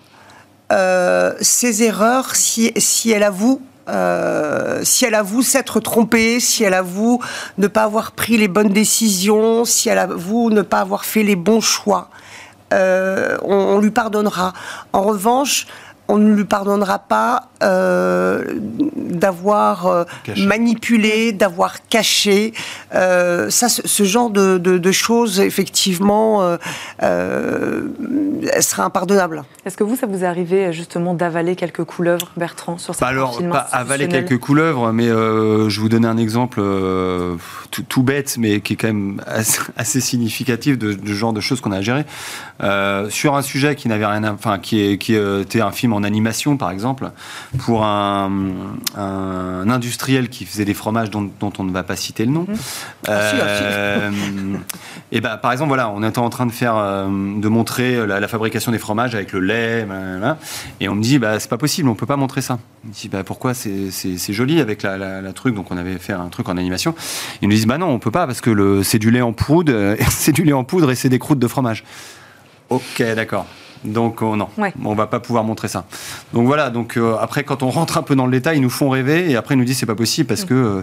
euh, 0.72 1.34
ses 1.42 1.84
erreurs 1.84 2.36
si, 2.36 2.72
si 2.78 3.12
elle 3.12 3.24
avoue. 3.24 3.62
euh, 3.88 4.80
si 4.84 5.06
elle 5.06 5.14
avoue 5.14 5.44
s'être 5.44 5.80
trompée, 5.80 6.40
si 6.40 6.64
elle 6.64 6.74
avoue 6.74 7.22
ne 7.60 7.68
pas 7.68 7.84
avoir 7.84 8.14
pris 8.14 8.36
les 8.38 8.48
bonnes 8.48 8.70
décisions, 8.74 9.64
si 9.66 9.90
elle 9.90 10.00
avoue 10.00 10.50
ne 10.50 10.64
pas 10.64 10.80
avoir 10.80 11.06
fait 11.06 11.22
les 11.24 11.36
bons 11.36 11.62
choix, 11.62 12.10
euh, 12.74 13.38
on, 13.44 13.54
on 13.54 13.80
lui 13.80 13.92
pardonnera. 13.92 14.54
En 14.92 15.04
revanche, 15.04 15.68
on 16.08 16.18
ne 16.18 16.34
lui 16.36 16.46
pardonnera 16.46 17.00
pas 17.00 17.50
euh, 17.64 18.44
d'avoir 18.96 19.88
euh, 19.88 20.04
manipulé, 20.38 21.32
d'avoir 21.32 21.88
caché. 21.88 22.54
Euh, 22.94 23.50
ça, 23.50 23.70
ce, 23.70 23.88
ce 23.88 24.04
genre 24.04 24.30
de, 24.30 24.58
de- 24.58 24.78
de 24.78 24.92
choses, 24.92 25.40
effectivement, 25.40 26.44
euh, 26.44 26.58
euh, 27.04 27.88
sera 28.60 28.84
impardonnable. 28.84 29.44
Est-ce 29.66 29.78
que 29.78 29.84
vous, 29.84 29.96
ça 29.96 30.06
vous 30.08 30.24
est 30.24 30.28
arrivé 30.28 30.72
justement 30.74 31.14
d'avaler 31.14 31.56
quelques 31.56 31.84
couleuvres, 31.84 32.32
Bertrand, 32.38 32.78
sur 32.78 32.94
Pas 32.94 33.00
certains 33.00 33.12
alors, 33.14 33.38
films 33.38 33.52
pas 33.52 33.68
avaler 33.72 34.08
quelques 34.08 34.38
couleuvres, 34.40 34.92
mais 34.92 35.08
euh, 35.08 35.70
je 35.70 35.80
vous 35.82 35.90
donner 35.90 36.08
un 36.08 36.18
exemple 36.18 36.60
euh, 36.62 37.36
tout, 37.72 37.84
tout 37.84 38.04
bête, 38.04 38.36
mais 38.38 38.60
qui 38.62 38.74
est 38.74 38.76
quand 38.76 38.88
même 38.88 39.22
assez, 39.26 39.60
assez 39.78 40.02
significatif 40.02 40.78
de, 40.78 40.94
de 40.94 41.14
genre 41.14 41.34
de 41.34 41.42
choses 41.42 41.62
qu'on 41.62 41.72
a 41.72 41.78
à 41.78 41.82
gérer. 41.82 42.06
Euh, 42.64 43.10
sur 43.10 43.36
un 43.36 43.42
sujet 43.42 43.76
qui 43.76 43.88
n'avait 43.88 44.06
rien, 44.06 44.24
à- 44.24 44.32
enfin 44.34 44.60
qui, 44.60 44.82
est, 44.82 44.98
qui 44.98 45.16
était 45.16 45.62
un 45.62 45.72
film 45.72 45.94
en 45.96 46.04
animation, 46.04 46.58
par 46.58 46.72
exemple, 46.72 47.12
pour 47.60 47.84
un, 47.84 48.32
un 48.96 49.70
industriel 49.70 50.30
qui 50.30 50.46
faisait 50.46 50.66
des 50.66 50.74
fromages 50.74 51.10
dont, 51.10 51.30
dont 51.40 51.54
on 51.58 51.64
ne 51.64 51.72
va 51.72 51.84
pas 51.84 51.96
citer 51.96 52.26
le 52.26 52.32
nom. 52.32 52.46
Ah, 53.08 53.30
si, 53.30 53.36
ah, 53.42 53.58
si. 53.58 53.64
Euh, 53.64 54.12
et 55.12 55.22
ben, 55.22 55.38
par 55.38 55.52
exemple, 55.52 55.70
voilà, 55.70 55.90
on 55.90 56.04
était 56.04 56.20
en 56.20 56.30
train 56.30 56.46
de 56.46 56.52
faire, 56.52 56.76
euh, 56.78 57.08
de 57.08 57.48
montrer 57.48 58.06
la, 58.06 58.20
la 58.20 58.28
fabrication 58.28 58.72
des 58.72 58.80
fromages 58.80 59.16
avec 59.16 59.34
le 59.34 59.40
lait, 59.40 59.86
blablabla, 59.86 60.38
et 60.80 60.90
on 60.90 60.96
me 60.96 61.02
dit, 61.02 61.20
bah, 61.20 61.40
c'est 61.40 61.50
pas 61.50 61.58
possible, 61.58 61.90
on 61.90 61.96
peut 61.96 62.06
pas 62.06 62.18
montrer 62.18 62.42
ça. 62.42 62.60
Je 62.84 62.90
me 62.90 62.94
dis, 62.94 63.10
bah, 63.10 63.24
pourquoi 63.24 63.54
c'est, 63.54 63.90
joli 64.34 64.60
avec 64.60 64.84
la, 64.84 64.98
la, 64.98 65.22
la 65.22 65.34
truc, 65.34 65.56
donc 65.56 65.72
on 65.72 65.78
avait 65.78 65.98
fait 65.98 66.14
un 66.14 66.28
truc 66.30 66.50
en 66.50 66.58
animation. 66.58 66.96
Ils 67.42 67.48
nous 67.48 67.56
disent, 67.56 67.68
bah 67.68 67.78
non, 67.78 67.88
on 67.88 68.00
peut 68.00 68.12
pas 68.12 68.28
parce 68.28 68.42
que 68.42 68.50
le, 68.50 68.84
c'est 68.84 69.00
du 69.00 69.12
lait 69.12 69.22
en 69.22 69.34
poudre, 69.34 69.96
c'est 70.10 70.32
du 70.32 70.44
lait 70.44 70.54
en 70.54 70.64
poudre 70.64 70.92
et 70.92 70.96
c'est 70.96 71.10
des 71.10 71.20
croûtes 71.20 71.40
de 71.40 71.48
fromage. 71.48 71.84
Ok, 72.70 73.04
d'accord. 73.16 73.46
Donc 73.86 74.22
oh, 74.22 74.36
non, 74.36 74.50
Ouais. 74.58 74.74
on 74.84 74.96
va 74.96 75.08
pas 75.08 75.20
pouvoir 75.20 75.44
montrer 75.44 75.68
ça. 75.68 75.86
Donc 76.34 76.48
voilà. 76.48 76.70
Donc 76.70 76.98
euh, 76.98 77.16
après, 77.20 77.44
quand 77.44 77.64
on 77.64 77.70
rentre 77.70 77.98
un 77.98 78.02
peu 78.04 78.16
dans 78.16 78.26
le 78.26 78.32
détail, 78.32 78.58
ils 78.58 78.62
nous 78.62 78.70
font 78.70 78.90
rêver 78.90 79.30
et 79.30 79.36
après 79.36 79.56
ils 79.56 79.58
nous 79.58 79.66
disent 79.66 79.78
c'est 79.80 79.86
pas 79.86 79.96
possible 79.96 80.28
parce 80.28 80.44
que 80.46 80.54
euh, 80.54 80.82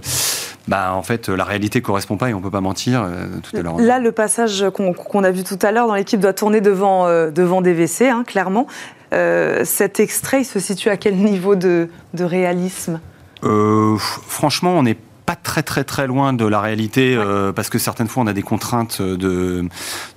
bah 0.69 0.93
en 0.95 1.03
fait 1.03 1.29
la 1.29 1.45
réalité 1.45 1.81
correspond 1.83 2.17
pas 2.17 2.31
et 2.31 2.35
on 2.35 2.41
peut 2.41 2.51
pas 2.51 2.61
mentir. 2.61 3.03
euh, 3.03 3.27
tout 3.43 3.57
à 3.57 3.63
l'heure. 3.63 3.79
Là, 3.81 3.99
le 3.99 4.13
passage 4.13 4.65
qu'on 4.73 5.25
a 5.25 5.31
vu 5.31 5.43
tout 5.45 5.59
à 5.63 5.73
l'heure 5.73 5.87
dans 5.89 5.95
l'équipe 5.95 6.21
doit 6.21 6.33
tourner 6.33 6.61
devant, 6.61 7.07
euh, 7.07 7.31
devant 7.31 7.61
DVC, 7.63 8.09
hein, 8.09 8.25
clairement. 8.27 8.67
Euh, 9.13 9.63
cet 9.65 10.01
extrait, 10.01 10.41
il 10.43 10.45
se 10.45 10.59
situe 10.59 10.89
à 10.89 10.97
quel 10.97 11.17
niveau 11.17 11.55
de, 11.55 11.89
de 12.15 12.25
réalisme? 12.25 13.01
Euh, 13.45 13.97
franchement, 13.99 14.71
on 14.79 14.85
n'est 14.85 14.97
pas 15.25 15.37
très 15.37 15.63
très 15.63 15.85
très 15.85 16.07
loin 16.07 16.33
de 16.33 16.45
la 16.45 16.61
réalité 16.61 17.15
euh, 17.17 17.53
parce 17.53 17.71
que 17.71 17.79
certaines 17.79 18.09
fois 18.09 18.25
on 18.25 18.27
a 18.27 18.33
des 18.33 18.43
contraintes 18.43 19.01
de, 19.01 19.65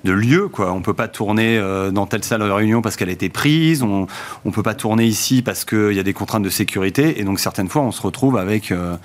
de 0.04 0.12
lieu 0.12 0.48
quoi. 0.48 0.72
On 0.72 0.82
peut 0.82 0.94
pas 0.94 1.08
tourner 1.08 1.58
euh, 1.58 1.92
dans 1.92 2.06
telle 2.08 2.24
salle 2.24 2.42
de 2.42 2.50
réunion 2.50 2.82
parce 2.82 2.96
qu'elle 2.96 3.10
a 3.10 3.14
été 3.14 3.30
prise. 3.30 3.84
On 3.84 4.08
on 4.46 4.52
peut 4.52 4.64
pas 4.64 4.74
tourner 4.74 5.06
ici 5.06 5.42
parce 5.42 5.66
qu'il 5.66 5.94
y 5.94 6.00
a 6.00 6.04
des 6.04 6.14
contraintes 6.14 6.44
de 6.44 6.50
sécurité 6.50 7.20
et 7.20 7.24
donc 7.24 7.40
certaines 7.40 7.70
fois 7.70 7.84
on 7.84 7.92
se 7.92 8.02
retrouve 8.02 8.38
avec 8.38 8.72
euh, 8.72 8.96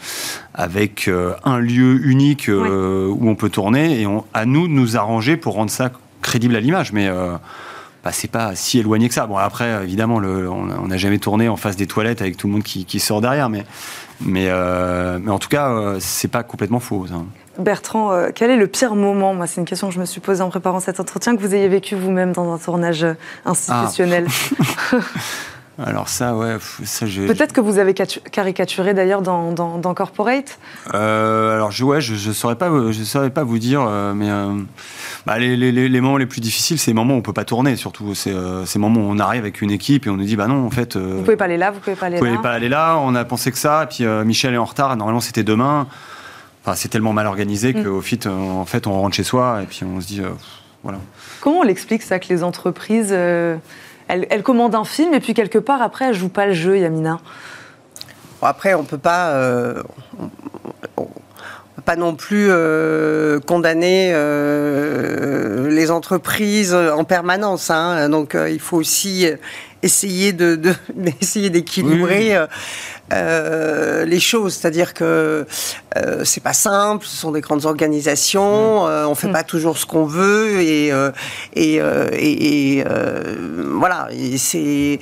avec 0.55 1.09
euh, 1.09 1.35
un 1.45 1.59
lieu 1.59 2.05
unique 2.07 2.49
euh, 2.49 3.09
où 3.09 3.29
on 3.29 3.35
peut 3.35 3.51
tourner 3.51 4.01
et 4.01 4.07
on, 4.07 4.25
à 4.35 4.47
nous 4.47 4.69
de 4.69 4.73
nous 4.73 4.97
arranger 4.97 5.37
pour 5.37 5.55
rendre 5.55 5.71
ça 5.71 5.91
crédible 6.23 6.57
à 6.57 6.61
l'image. 6.61 6.93
Mais 6.93 7.09
euh, 7.09 7.37
bah, 8.05 8.11
c'est 8.13 8.31
pas 8.31 8.55
si 8.55 8.79
éloigné 8.79 9.09
que 9.09 9.15
ça. 9.15 9.27
Bon, 9.27 9.37
après, 9.37 9.83
évidemment, 9.83 10.19
le, 10.19 10.51
on 10.51 10.87
n'a 10.87 10.97
jamais 10.97 11.19
tourné 11.19 11.49
en 11.49 11.57
face 11.57 11.77
des 11.77 11.87
toilettes 11.87 12.23
avec 12.23 12.37
tout 12.37 12.47
le 12.47 12.55
monde 12.55 12.63
qui, 12.63 12.85
qui 12.85 13.01
sort 13.01 13.21
derrière, 13.21 13.49
mais, 13.49 13.65
mais, 14.21 14.47
euh, 14.49 15.19
mais 15.23 15.31
en 15.31 15.39
tout 15.39 15.49
cas, 15.49 15.71
euh, 15.71 15.97
c'est 16.01 16.29
pas 16.29 16.43
complètement 16.43 16.81
faux. 16.81 17.07
ça. 17.07 17.17
Bertrand, 17.61 18.13
euh, 18.13 18.31
quel 18.35 18.51
est 18.51 18.57
le 18.57 18.67
pire 18.67 18.95
moment? 18.95 19.35
Moi, 19.35 19.47
c'est 19.47 19.61
une 19.61 19.67
question 19.67 19.89
que 19.89 19.95
je 19.95 20.01
me 20.01 20.05
suis 20.05 20.21
posée 20.21 20.43
en 20.43 20.49
préparant 20.49 20.81
cet 20.81 21.01
entretien, 21.01 21.37
que 21.37 21.41
vous 21.41 21.55
ayez 21.55 21.69
vécu 21.69 21.95
vous-même 21.95 22.33
dans 22.33 22.53
un 22.53 22.59
tournage 22.59 23.05
euh, 23.05 23.15
institutionnel. 23.45 24.27
Alors 25.79 26.09
ça, 26.11 26.35
ouais, 26.37 26.57
ça 26.85 27.07
j'ai. 27.07 27.27
Peut-être 27.27 27.55
que 27.55 27.61
vous 27.61 27.79
avez 27.79 27.95
catu- 27.95 28.21
caricaturé 28.31 28.93
d'ailleurs 28.93 29.23
dans, 29.23 29.51
dans- 29.53 29.79
dans 29.79 29.95
Corporate. 29.95 30.59
Euh, 30.93 31.55
alors 31.55 31.71
je, 31.71 31.85
ouais, 31.85 32.03
je, 32.03 32.15
je 32.17 32.33
saurais 32.33 32.57
pas, 32.57 32.69
je 32.91 33.03
saurais 33.03 33.31
pas 33.31 33.45
vous 33.45 33.59
dire, 33.59 33.83
euh, 33.89 34.13
mais 34.13 34.29
euh, 34.31 34.59
bah, 35.25 35.39
les, 35.39 35.57
les- 35.57 36.01
moments 36.03 36.19
les 36.19 36.27
plus 36.27 36.43
difficiles, 36.43 36.79
c'est 36.79 36.91
les 36.91 36.95
moments 36.95 37.15
où 37.15 37.19
on 37.19 37.23
peut 37.23 37.33
pas 37.33 37.45
tourner, 37.47 37.77
surtout. 37.77 38.15
C'est 38.15 38.33
euh, 38.33 38.67
ces 38.67 38.79
moments 38.79 39.01
où 39.01 39.05
on 39.11 39.19
arrive 39.19 39.41
avec 39.43 39.63
une 39.63 39.71
équipe 39.71 40.07
et 40.07 40.11
on 40.11 40.17
nous 40.19 40.25
dit, 40.25 40.37
bah 40.37 40.49
non, 40.49 40.67
en 40.67 40.71
fait, 40.71 40.97
euh, 40.97 41.15
Vous 41.17 41.23
pouvez 41.23 41.37
pas 41.37 41.47
aller 41.47 41.57
là, 41.57 41.71
vous 41.71 41.81
pouvez 41.81 41.97
pas 41.97 42.07
aller 42.07 42.17
vous 42.17 42.25
pouvez 42.25 42.37
là. 42.37 42.43
pas 42.43 42.51
aller 42.53 42.69
là. 42.69 42.99
On 42.99 43.15
a 43.15 43.25
pensé 43.25 43.51
que 43.51 43.59
ça, 43.59 43.85
et 43.85 43.87
puis 43.87 44.05
euh, 44.05 44.23
Michel 44.25 44.53
est 44.53 44.59
en 44.59 44.65
retard. 44.67 44.95
Normalement, 44.97 45.21
c'était 45.21 45.45
demain. 45.45 45.87
Enfin, 46.63 46.75
c'est 46.77 46.89
tellement 46.89 47.15
mal 47.15 47.27
organisé 47.27 47.73
Mm. 47.73 47.85
qu'au 47.85 48.01
fit, 48.03 48.21
euh, 48.27 48.31
en 48.31 48.67
fait, 48.67 48.87
on 48.87 48.93
rentre 49.01 49.17
chez 49.17 49.23
soi 49.25 49.61
et 49.63 49.67
puis 49.67 49.81
on 49.85 49.99
se 49.99 50.07
dit, 50.07 50.21
euh, 50.21 50.29
voilà. 50.83 50.99
Comment 51.41 51.61
on 51.61 51.63
l'explique 51.63 52.03
ça 52.03 52.19
que 52.19 52.27
les 52.29 52.43
entreprises, 52.43 53.15
elles 54.11 54.43
commandent 54.43 54.75
un 54.75 54.85
film 54.85 55.15
et 55.15 55.21
puis 55.21 55.35
quelque 55.35 55.59
part 55.59 55.83
après 55.83 56.07
elles 56.07 56.15
jouent 56.15 56.29
pas 56.29 56.47
le 56.47 56.53
jeu, 56.53 56.79
Yamina. 56.79 57.21
Bon, 58.41 58.47
après, 58.47 58.75
on 58.75 58.85
peut 58.85 58.99
pas, 58.99 59.33
euh, 59.33 59.83
pas 61.85 61.97
non 61.97 62.15
plus 62.15 62.47
euh, 62.51 63.41
condamner 63.41 64.11
euh, 64.15 65.69
les 65.71 65.91
entreprises 65.91 66.75
en 66.75 67.05
permanence. 67.05 67.71
hein. 67.71 68.09
Donc, 68.09 68.35
euh, 68.35 68.49
il 68.51 68.61
faut 68.61 68.77
aussi 68.77 69.27
essayer 69.83 70.33
de, 70.33 70.57
de- 70.57 70.75
d'essayer 70.95 71.49
d'équilibrer 71.51 72.37
euh, 73.13 74.05
les 74.05 74.21
choses. 74.21 74.55
C'est-à-dire 74.55 74.93
que 74.95 75.47
euh, 75.97 76.23
c'est 76.25 76.43
pas 76.43 76.53
simple. 76.53 77.07
Ce 77.07 77.17
sont 77.17 77.33
des 77.33 77.41
grandes 77.41 77.65
organisations. 77.65 78.87
euh, 78.87 79.05
on 79.07 79.15
fait 79.15 79.29
Mm. 79.29 79.33
pas 79.33 79.43
toujours 79.45 79.79
ce 79.79 79.87
qu'on 79.87 80.05
veut 80.05 80.61
et 80.61 80.89
et, 81.57 81.75
et- 81.77 82.79
et, 82.79 82.85
voilà. 83.73 84.09
C'est 84.37 84.99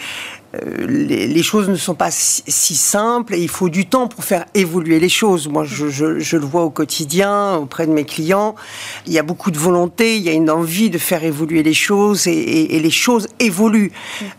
les, 0.55 1.27
les 1.27 1.43
choses 1.43 1.69
ne 1.69 1.77
sont 1.77 1.95
pas 1.95 2.11
si, 2.11 2.43
si 2.47 2.75
simples 2.75 3.35
et 3.35 3.39
il 3.39 3.49
faut 3.49 3.69
du 3.69 3.87
temps 3.87 4.09
pour 4.09 4.25
faire 4.25 4.47
évoluer 4.55 4.99
les 4.99 5.09
choses. 5.09 5.49
Moi, 5.49 5.65
je, 5.65 6.37
le 6.37 6.47
vois 6.47 6.63
au 6.63 6.71
quotidien 6.71 7.57
auprès 7.57 7.87
de 7.87 7.93
mes 7.93 8.05
clients. 8.05 8.55
Il 9.07 9.13
y 9.13 9.19
a 9.19 9.23
beaucoup 9.23 9.51
de 9.51 9.59
volonté, 9.59 10.17
il 10.17 10.23
y 10.23 10.29
a 10.29 10.33
une 10.33 10.51
envie 10.51 10.91
de 10.91 10.99
faire 10.99 11.23
évoluer 11.25 11.63
les 11.63 11.75
choses 11.75 12.27
et, 12.27 12.79
les 12.81 12.91
choses 12.91 13.29
évoluent. 13.41 13.93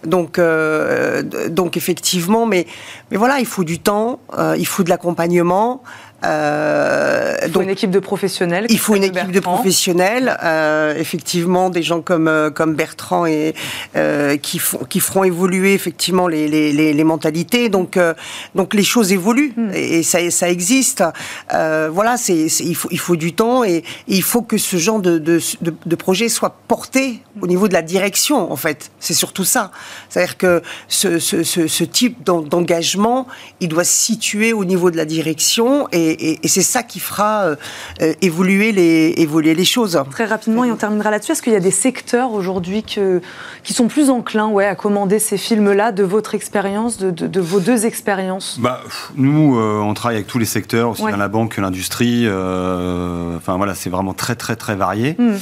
Donc, 0.03 0.39
euh, 0.39 1.21
donc 1.49 1.77
effectivement, 1.77 2.45
mais, 2.45 2.65
mais 3.11 3.17
voilà, 3.17 3.39
il 3.39 3.45
faut 3.45 3.63
du 3.63 3.79
temps, 3.79 4.19
euh, 4.37 4.55
il 4.57 4.65
faut 4.65 4.83
de 4.83 4.89
l'accompagnement. 4.89 5.83
Euh, 6.23 7.35
Il 7.41 7.47
faut 7.47 7.53
donc, 7.53 7.63
une 7.63 7.69
équipe 7.69 7.91
de 7.91 7.99
professionnels. 7.99 8.65
il 8.69 8.79
faut 8.79 8.95
une 8.95 9.03
équipe 9.03 9.31
de 9.31 9.39
professionnels, 9.39 10.37
euh, 10.43 10.93
effectivement, 10.97 11.69
des 11.69 11.83
gens 11.83 12.01
comme 12.01 12.27
euh, 12.27 12.49
comme 12.49 12.75
Bertrand 12.75 13.25
et 13.25 13.53
euh, 13.95 14.37
qui 14.37 14.59
font 14.59 14.79
qui 14.89 14.99
feront 14.99 15.23
évoluer 15.23 15.73
effectivement 15.73 16.27
les 16.27 16.47
les, 16.47 16.71
les, 16.73 16.93
les 16.93 17.03
mentalités. 17.03 17.69
Donc 17.69 17.95
euh, 17.97 18.13
donc 18.55 18.73
les 18.73 18.83
choses 18.83 19.11
évoluent 19.11 19.53
Hmm. 19.55 19.71
et, 19.73 19.99
et 19.99 20.03
ça 20.03 20.19
ça 20.31 20.49
existe. 20.49 21.03
Euh, 21.53 21.89
voilà, 21.91 22.17
c'est 22.17 22.47
il 22.71 22.75
faut 22.75 22.89
il 22.91 22.99
faut 22.99 23.15
du 23.15 23.33
temps 23.33 23.63
et, 23.63 23.77
et 23.77 23.83
il 24.07 24.23
faut 24.23 24.41
que 24.41 24.57
ce 24.57 24.77
genre 24.77 24.99
de 24.99 25.17
de, 25.17 25.39
de, 25.61 25.73
de 25.85 25.95
projet 25.95 26.29
soit 26.29 26.55
porté 26.67 27.21
au 27.41 27.47
niveau 27.47 27.67
de 27.67 27.73
la 27.73 27.81
direction. 27.81 28.51
En 28.51 28.55
fait, 28.57 28.91
c'est 28.99 29.13
surtout 29.13 29.45
ça. 29.45 29.71
C'est-à-dire 30.09 30.37
que 30.37 30.61
ce 30.87 31.19
ce, 31.19 31.43
ce, 31.43 31.67
ce 31.67 31.83
type 31.83 32.23
d'en- 32.25 32.41
d'engagement, 32.41 33.27
il 33.61 33.69
doit 33.69 33.83
se 33.85 33.97
situer 34.09 34.51
au 34.53 34.65
niveau 34.65 34.91
de 34.91 34.97
la 34.97 35.05
direction 35.05 35.87
et, 35.91 36.08
et, 36.11 36.39
et 36.43 36.47
c'est 36.47 36.61
ça 36.61 36.83
qui 36.83 36.99
fera 36.99 37.43
euh, 37.43 37.55
euh, 38.01 38.13
évoluer 38.21 38.71
les 38.71 39.13
évoluer 39.17 39.53
les 39.53 39.65
choses. 39.65 40.01
Très 40.11 40.25
rapidement, 40.25 40.63
et 40.65 40.71
on 40.71 40.75
terminera 40.75 41.11
là-dessus. 41.11 41.31
Est-ce 41.33 41.41
qu'il 41.41 41.53
y 41.53 41.55
a 41.55 41.59
des 41.59 41.71
secteurs 41.71 42.31
aujourd'hui 42.31 42.83
que- 42.83 43.21
qui 43.63 43.73
sont 43.73 43.87
plus 43.87 44.09
enclins 44.09 44.47
ouais, 44.49 44.65
à 44.65 44.75
commander 44.75 45.19
ces 45.19 45.37
films-là 45.37 45.91
de 45.91 46.03
votre 46.03 46.35
expérience, 46.35 46.97
de, 46.97 47.11
de- 47.11 47.27
de 47.27 47.39
vos 47.41 47.59
deux 47.59 47.85
expériences? 47.85 48.57
Bah, 48.59 48.81
nous, 49.15 49.57
euh, 49.57 49.79
on 49.79 49.93
travaille 49.93 50.17
avec 50.17 50.27
tous 50.27 50.39
les 50.39 50.45
secteurs, 50.45 50.89
aussi 50.91 51.03
Ouais. 51.03 51.11
bien 51.11 51.17
la 51.17 51.27
banque 51.27 51.55
que 51.55 51.61
l'industrie. 51.61 52.25
euh, 52.27 53.35
Enfin 53.37 53.57
voilà, 53.57 53.75
c'est 53.75 53.89
vraiment 53.89 54.13
très 54.13 54.35
très 54.35 54.55
très 54.55 54.75
varié. 54.75 55.15
Hmm. 55.17 55.35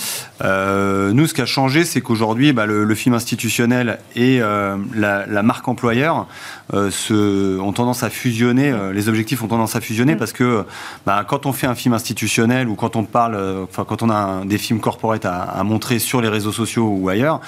Euh, 0.43 1.11
nous, 1.13 1.27
ce 1.27 1.33
qui 1.33 1.41
a 1.41 1.45
changé, 1.45 1.83
c'est 1.85 2.01
qu'aujourd'hui, 2.01 2.53
bah, 2.53 2.65
le, 2.65 2.83
le 2.83 2.95
film 2.95 3.15
institutionnel 3.15 3.99
et 4.15 4.39
euh, 4.41 4.77
la, 4.95 5.25
la 5.25 5.43
marque 5.43 5.67
employeur 5.67 6.27
euh, 6.73 6.91
se, 6.91 7.59
ont 7.59 7.73
tendance 7.73 8.03
à 8.03 8.09
fusionner. 8.09 8.71
euh, 8.71 8.93
les 8.93 9.09
objectifs 9.09 9.41
ont 9.43 9.47
tendance 9.47 9.75
à 9.75 9.81
fusionner 9.81 10.15
Mm. 10.15 10.17
parce 10.17 10.31
que 10.33 10.56
bah, 11.05 11.23
quand 11.27 11.45
on 11.45 11.53
fait 11.53 11.67
un 11.67 11.75
film 11.75 11.93
institutionnel 11.93 12.67
ou 12.67 12.75
quand 12.75 12.95
on 12.95 13.03
parle, 13.03 13.35
euh, 13.35 13.63
enfin 13.63 13.85
quand 13.87 14.03
on 14.03 14.09
a 14.09 14.45
des 14.45 14.57
films 14.57 14.79
corporate 14.79 15.25
à, 15.25 15.63
montrer 15.63 15.99
sur 15.99 16.21
les 16.21 16.29
réseaux 16.29 16.51
sociaux 16.51 16.87
ou 16.87 17.09
ailleurs. 17.09 17.41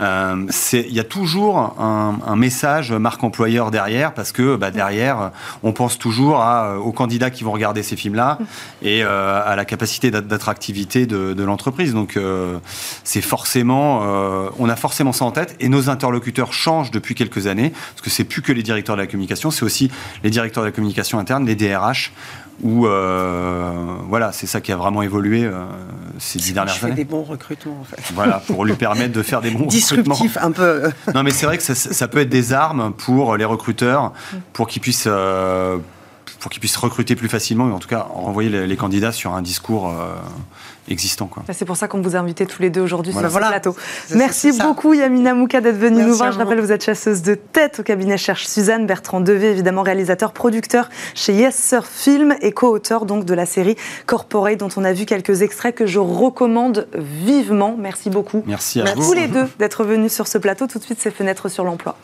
euh, 0.00 0.46
Il 0.72 0.92
y 0.92 1.00
a 1.00 1.04
toujours 1.04 1.80
un, 1.80 2.36
message 2.36 2.92
marque 2.92 3.24
employeur 3.24 3.70
derrière 3.70 4.12
parce 4.12 4.32
que 4.32 4.56
bah, 4.56 4.70
derrière, 4.70 5.30
on 5.62 5.72
pense 5.72 5.98
toujours 5.98 6.42
euh, 6.42 6.76
aux 6.76 6.92
candidats 6.92 7.30
qui 7.30 7.44
vont 7.44 7.52
regarder 7.52 7.82
ces 7.82 7.96
films-là 7.96 8.38
et 8.82 9.02
à 9.02 9.54
la 9.56 9.64
capacité 9.64 10.10
d'at- 10.10 10.20
d'attractivité 10.20 11.06
de, 11.06 11.42
l'entreprise. 11.42 11.94
Donc 11.94 12.18
c'est 13.04 13.22
forcément, 13.22 14.02
on 14.58 14.68
a 14.68 14.76
forcément 14.76 15.12
ça 15.12 15.24
en 15.24 15.30
tête 15.30 15.56
et 15.60 15.68
nos 15.68 15.88
interlocuteurs 15.88 16.52
changent 16.52 16.90
depuis 16.90 17.14
quelques 17.14 17.46
années 17.46 17.70
parce 17.70 18.02
que 18.02 18.10
c'est 18.10 18.24
plus 18.24 18.42
que 18.42 18.52
les 18.52 18.62
directeurs 18.62 18.96
de 18.96 19.00
la 19.00 19.06
communication, 19.06 19.50
c'est 19.50 19.64
aussi 19.64 19.90
les 20.22 20.30
directeurs 20.30 20.62
de 20.62 20.68
la 20.68 20.72
communication 20.72 21.18
interne, 21.18 21.46
les 21.46 21.54
DRH. 21.54 22.12
Où 22.62 22.86
euh, 22.86 23.70
voilà, 24.08 24.32
c'est 24.32 24.46
ça 24.46 24.60
qui 24.60 24.72
a 24.72 24.76
vraiment 24.76 25.02
évolué 25.02 25.44
euh, 25.44 25.64
ces 26.18 26.38
dix 26.38 26.54
dernières 26.54 26.82
années. 26.84 26.94
des 26.94 27.04
bons 27.04 27.22
recrutements 27.22 27.78
en 27.80 27.84
fait. 27.84 28.00
Voilà, 28.14 28.42
pour 28.46 28.64
lui 28.64 28.74
permettre 28.74 29.12
de 29.12 29.22
faire 29.22 29.42
des 29.42 29.50
bons 29.50 29.66
recrutements. 29.66 30.16
Un 30.40 30.52
peu. 30.52 30.90
Non, 31.14 31.22
mais 31.22 31.30
c'est 31.32 31.44
vrai 31.44 31.58
que 31.58 31.62
ça, 31.62 31.74
ça 31.74 32.08
peut 32.08 32.18
être 32.18 32.30
des 32.30 32.54
armes 32.54 32.92
pour 32.94 33.36
les 33.36 33.44
recruteurs, 33.44 34.12
pour 34.54 34.68
qu'ils 34.68 34.80
puissent, 34.80 35.04
euh, 35.06 35.76
pour 36.40 36.50
qu'ils 36.50 36.60
puissent 36.60 36.78
recruter 36.78 37.14
plus 37.14 37.28
facilement, 37.28 37.68
et 37.68 37.72
en 37.72 37.78
tout 37.78 37.88
cas 37.88 38.06
renvoyer 38.10 38.48
les, 38.48 38.66
les 38.66 38.76
candidats 38.76 39.12
sur 39.12 39.34
un 39.34 39.42
discours 39.42 39.92
existant. 40.88 41.28
C'est 41.52 41.64
pour 41.64 41.76
ça 41.76 41.88
qu'on 41.88 42.00
vous 42.00 42.16
a 42.16 42.18
invités 42.18 42.46
tous 42.46 42.62
les 42.62 42.70
deux 42.70 42.80
aujourd'hui 42.80 43.12
Voilà. 43.12 43.28
sur 43.28 43.34
ce 43.34 43.40
Voilà. 43.40 43.48
plateau. 43.60 43.76
C'est- 44.06 44.14
Merci 44.16 44.52
beaucoup 44.58 44.92
Yamina 44.94 45.34
Mouka 45.34 45.60
d'être 45.60 45.76
venue 45.76 45.96
Merci 45.96 46.08
nous 46.10 46.16
voir. 46.16 46.32
Je 46.32 46.38
rappelle, 46.38 46.60
vous 46.60 46.72
êtes 46.72 46.84
chasseuse 46.84 47.22
de 47.22 47.34
tête 47.34 47.80
au 47.80 47.82
cabinet 47.82 48.16
Cherche 48.18 48.46
Suzanne, 48.46 48.86
Bertrand 48.86 49.20
Devé, 49.20 49.50
évidemment 49.50 49.82
réalisateur, 49.82 50.32
producteur 50.32 50.88
chez 51.14 51.32
Yes 51.32 51.54
Sir 51.56 51.86
Film 51.86 52.34
et 52.40 52.52
co-auteur 52.52 53.06
donc 53.06 53.24
de 53.24 53.34
la 53.34 53.46
série 53.46 53.76
Corporate 54.06 54.58
dont 54.58 54.68
on 54.76 54.84
a 54.84 54.92
vu 54.92 55.06
quelques 55.06 55.42
extraits 55.42 55.74
que 55.74 55.86
je 55.86 55.98
recommande 55.98 56.86
vivement. 56.94 57.76
Merci 57.78 58.10
beaucoup. 58.10 58.42
Merci 58.46 58.80
à 58.80 58.84
à 58.88 58.94
vous. 58.94 59.02
tous 59.04 59.12
les 59.14 59.28
deux 59.28 59.46
d'être 59.58 59.84
venus 59.84 60.12
sur 60.12 60.26
ce 60.28 60.38
plateau. 60.38 60.66
Tout 60.66 60.78
de 60.78 60.84
suite, 60.84 60.98
c'est 61.00 61.10
Fenêtres 61.10 61.48
sur 61.48 61.64
l'emploi. 61.64 61.96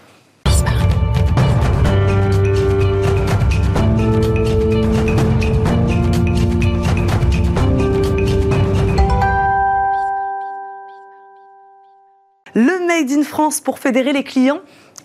Made 13.02 13.18
in 13.18 13.24
France 13.24 13.60
pour 13.60 13.80
fédérer 13.80 14.12
les 14.12 14.22
clients 14.22 14.60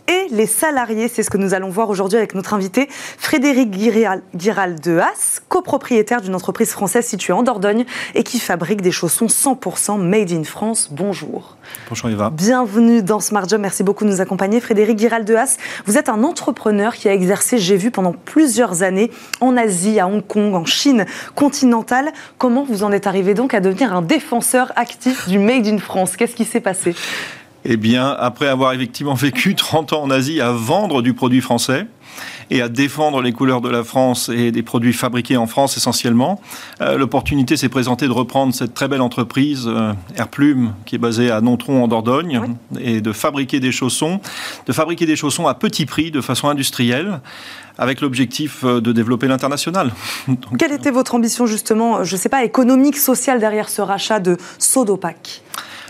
et 0.08 0.28
les 0.30 0.46
salariés. 0.46 1.08
C'est 1.08 1.24
ce 1.24 1.32
que 1.32 1.38
nous 1.38 1.56
allons 1.56 1.70
voir 1.70 1.90
aujourd'hui 1.90 2.20
avec 2.20 2.36
notre 2.36 2.54
invité 2.54 2.88
Frédéric 2.90 3.72
Guiral, 3.72 4.76
de 4.80 5.00
Haas, 5.00 5.42
copropriétaire 5.50 6.22
d'une 6.22 6.36
entreprise 6.36 6.70
française 6.70 7.08
située 7.08 7.34
en 7.34 7.42
Dordogne 7.42 7.86
et 8.14 8.22
qui 8.22 8.40
fabrique 8.40 8.82
des 8.82 8.92
chaussons 8.92 9.26
100% 9.26 10.00
Made 10.00 10.32
in 10.32 10.44
France. 10.44 10.90
Bonjour. 10.92 11.58
Bonjour 11.90 12.10
Eva. 12.12 12.30
Bienvenue 12.30 13.02
dans 13.02 13.20
Smart 13.20 13.50
Job. 13.50 13.62
Merci 13.62 13.82
beaucoup 13.82 14.06
de 14.06 14.12
nous 14.12 14.22
accompagner. 14.22 14.62
Frédéric 14.62 14.98
Guiral 14.98 15.26
de 15.26 15.34
Haas, 15.34 15.58
vous 15.88 15.98
êtes 15.98 16.08
un 16.08 16.24
entrepreneur 16.24 16.94
qui 16.94 17.10
a 17.10 17.14
exercé, 17.16 17.58
j'ai 17.58 17.78
vu, 17.78 17.90
pendant 17.90 18.14
plusieurs 18.14 18.84
années 18.84 19.10
en 19.42 19.58
Asie, 19.58 20.00
à 20.00 20.08
Hong 20.08 20.26
Kong, 20.26 20.54
en 20.54 20.66
Chine 20.66 21.08
continentale. 21.34 22.14
Comment 22.38 22.64
vous 22.64 22.84
en 22.84 22.92
êtes 22.92 23.08
arrivé 23.08 23.34
donc 23.34 23.56
à 23.56 23.60
devenir 23.60 23.96
un 23.96 24.04
défenseur 24.04 24.72
actif 24.76 25.28
du 25.28 25.40
Made 25.40 25.66
in 25.66 25.80
France? 25.80 26.16
Qu'est-ce 26.16 26.36
qui 26.36 26.46
s'est 26.46 26.62
passé? 26.62 26.94
Eh 27.70 27.76
bien, 27.76 28.16
après 28.18 28.48
avoir 28.48 28.72
effectivement 28.72 29.14
vécu 29.14 29.54
30 29.54 29.92
ans 29.92 30.04
en 30.04 30.10
Asie 30.10 30.40
à 30.40 30.54
vendre 30.54 31.02
du 31.02 31.14
produit 31.14 31.42
français 31.42 31.86
et 32.50 32.62
à 32.62 32.70
défendre 32.70 33.22
les 33.22 33.34
couleurs 33.34 33.60
de 33.60 33.68
la 33.68 33.84
France 33.84 34.30
et 34.30 34.54
des 34.54 34.64
produits 34.64 34.94
fabriqués 34.94 35.36
en 35.36 35.48
France 35.48 35.76
essentiellement, 35.76 36.40
euh, 36.80 36.98
l'opportunité 36.98 37.58
s'est 37.58 37.68
présentée 37.68 38.08
de 38.08 38.14
reprendre 38.14 38.54
cette 38.54 38.74
très 38.74 38.88
belle 38.88 39.02
entreprise 39.02 39.66
euh, 39.68 39.92
Airplume 40.16 40.76
qui 40.86 40.96
est 40.96 40.98
basée 40.98 41.30
à 41.30 41.42
Nontron 41.42 41.84
en 41.84 41.90
Dordogne 41.90 42.56
et 42.80 43.02
de 43.02 43.12
fabriquer 43.12 43.60
des 43.60 43.74
chaussons, 43.74 44.22
de 44.66 44.72
fabriquer 44.72 45.06
des 45.06 45.18
chaussons 45.18 45.46
à 45.46 45.54
petit 45.54 45.86
prix 45.86 46.10
de 46.10 46.22
façon 46.22 46.48
industrielle 46.48 47.20
avec 47.78 48.00
l'objectif 48.00 48.64
euh, 48.64 48.80
de 48.80 48.94
développer 48.94 49.28
l'international. 49.28 49.92
Quelle 50.58 50.72
était 50.72 50.92
votre 50.92 51.16
ambition 51.16 51.46
justement, 51.46 52.06
je 52.06 52.16
ne 52.16 52.20
sais 52.20 52.30
pas, 52.30 52.46
économique, 52.46 52.96
sociale 52.96 53.42
derrière 53.42 53.68
ce 53.68 53.82
rachat 53.82 54.22
de 54.22 54.38
Sodopac? 54.58 55.42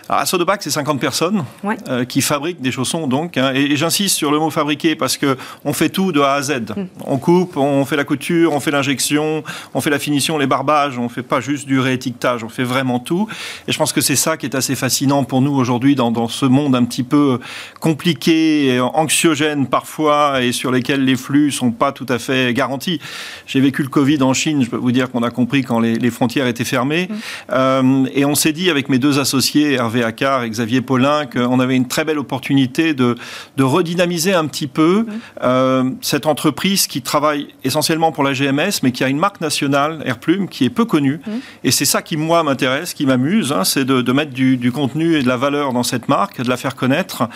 Alors, 0.10 0.22
à 0.22 0.26
Sodopac, 0.26 0.63
c'est 0.63 0.70
50 0.70 1.00
personnes 1.00 1.43
Ouais. 1.63 1.76
euh, 1.89 2.06
qui 2.06 2.22
fabriquent 2.22 2.62
des 2.62 2.72
chaussons, 2.72 3.08
donc. 3.08 3.38
hein, 3.38 3.52
et 3.54 3.67
et 3.67 3.76
j'insiste 3.76 4.15
sur 4.15 4.32
le 4.32 4.39
mot 4.39 4.50
fabriquer 4.50 4.96
parce 4.96 5.17
que 5.17 5.36
on 5.65 5.74
fait 5.74 5.89
tout 5.89 6.12
de 6.13 6.22
A 6.22 6.34
à 6.36 6.41
Z. 6.41 6.62
On 7.06 7.17
coupe, 7.17 7.58
on 7.58 7.84
fait 7.86 7.98
la 7.98 8.06
couture, 8.06 8.54
on 8.54 8.60
fait 8.62 8.72
l'injection, 8.72 9.43
on 9.74 9.82
fait 9.82 9.89
la 9.89 10.00
finition, 10.00 10.38
les 10.38 10.48
barbages. 10.48 10.98
On 10.98 11.10
fait 11.10 11.24
pas 11.24 11.41
juste 11.41 11.67
du 11.67 11.80
réétiquetage, 11.80 12.43
on 12.43 12.50
fait 12.50 12.63
vraiment 12.63 13.00
tout. 13.00 13.28
Et 13.67 13.72
je 13.74 13.78
pense 13.78 13.91
que 13.91 14.00
c'est 14.02 14.15
ça 14.15 14.38
qui 14.38 14.46
est 14.46 14.56
assez 14.56 14.76
fascinant 14.76 15.24
pour 15.26 15.41
nous 15.41 15.54
aujourd'hui 15.54 15.96
dans, 15.96 16.12
dans 16.12 16.28
ce 16.30 16.46
monde 16.46 16.76
un 16.76 16.86
petit 16.86 17.04
peu 17.04 17.39
compliqué, 17.82 18.67
et 18.76 18.80
anxiogène 18.80 19.67
parfois, 19.67 20.41
et 20.41 20.52
sur 20.52 20.72
lesquels 20.72 21.04
les 21.04 21.15
flux 21.15 21.52
sont 21.52 21.72
pas 21.72 21.91
tout 21.91 22.06
à 22.10 22.20
fait 22.20 22.54
garantis. 22.54 23.00
J'ai 23.46 23.60
vécu 23.60 23.82
le 23.84 23.89
Covid 23.89 24.22
en 24.24 24.34
Chine. 24.34 24.63
Je 24.63 24.70
peux 24.70 24.78
vous 24.78 24.91
dire 24.91 25.12
qu'on 25.12 25.24
a 25.24 25.30
compris 25.32 25.63
quand 25.63 25.80
les, 25.80 25.96
les 25.96 26.12
frontières 26.12 26.48
étaient 26.48 26.63
fermées. 26.65 27.10
Euh, 27.52 28.06
et 28.13 28.26
on 28.26 28.36
s'est 28.36 28.54
dit 28.54 28.70
avec 28.70 28.89
mes 28.89 29.00
deux 29.00 29.20
associés, 29.20 29.74
Hervé 29.74 29.96
Accard 30.03 30.43
et 30.43 30.49
Xavier 30.49 30.81
Paulin, 30.81 31.25
qu'on 31.25 31.60
avait 31.60 31.75
une 31.75 31.88
très 31.88 32.05
belle 32.05 32.19
opportunité 32.19 32.93
de, 32.93 33.15
de 33.57 33.63
redynamiser 33.63 34.33
un 34.33 34.45
petit 34.47 34.67
peu 34.67 35.05
euh, 35.43 35.89
cette 36.01 36.25
entreprise 36.25 36.88
qui 36.88 37.01
travaille 37.01 37.47
essentiellement 37.63 38.12
pour 38.12 38.23
la 38.23 38.33
GMS, 38.33 38.79
mais 38.83 38.91
qui 38.91 39.03
a 39.03 39.10
une 39.10 39.19
marque 39.19 39.41
nationale, 39.41 40.01
Airplume, 40.05 40.47
qui 40.47 40.65
est 40.65 40.69
peu 40.69 40.86
connue. 40.86 41.19
Et 41.63 41.71
c'est 41.71 41.86
ça 41.86 42.01
qui, 42.01 42.17
moi, 42.17 42.43
m'intéresse, 42.43 42.93
qui 42.93 43.05
m'amuse, 43.05 43.51
hein, 43.51 43.63
c'est 43.63 43.86
de, 43.86 44.01
de 44.01 44.12
mettre 44.12 44.31
du, 44.31 44.57
du 44.57 44.71
contenu 44.71 45.15
et 45.15 45.23
de 45.23 45.27
la 45.27 45.38
valeur 45.38 45.73
dans 45.73 45.83
cette 45.83 46.07
marque, 46.07 46.41
de 46.41 46.49
la 46.49 46.57
faire 46.57 46.75
connaître. 46.75 47.29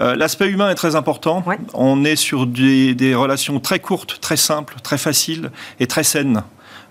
Euh, 0.00 0.16
L'aspect 0.16 0.48
humain 0.48 0.70
est 0.70 0.74
très 0.74 0.96
important. 0.96 1.44
On 1.74 2.04
est 2.04 2.16
sur 2.16 2.46
des, 2.46 2.94
des 2.94 3.14
relations 3.14 3.60
très 3.60 3.78
courtes, 3.78 4.18
très 4.20 4.36
simples, 4.36 4.76
très 4.82 4.98
faciles 4.98 5.50
et 5.80 5.86
très 5.86 6.04
saines. 6.04 6.42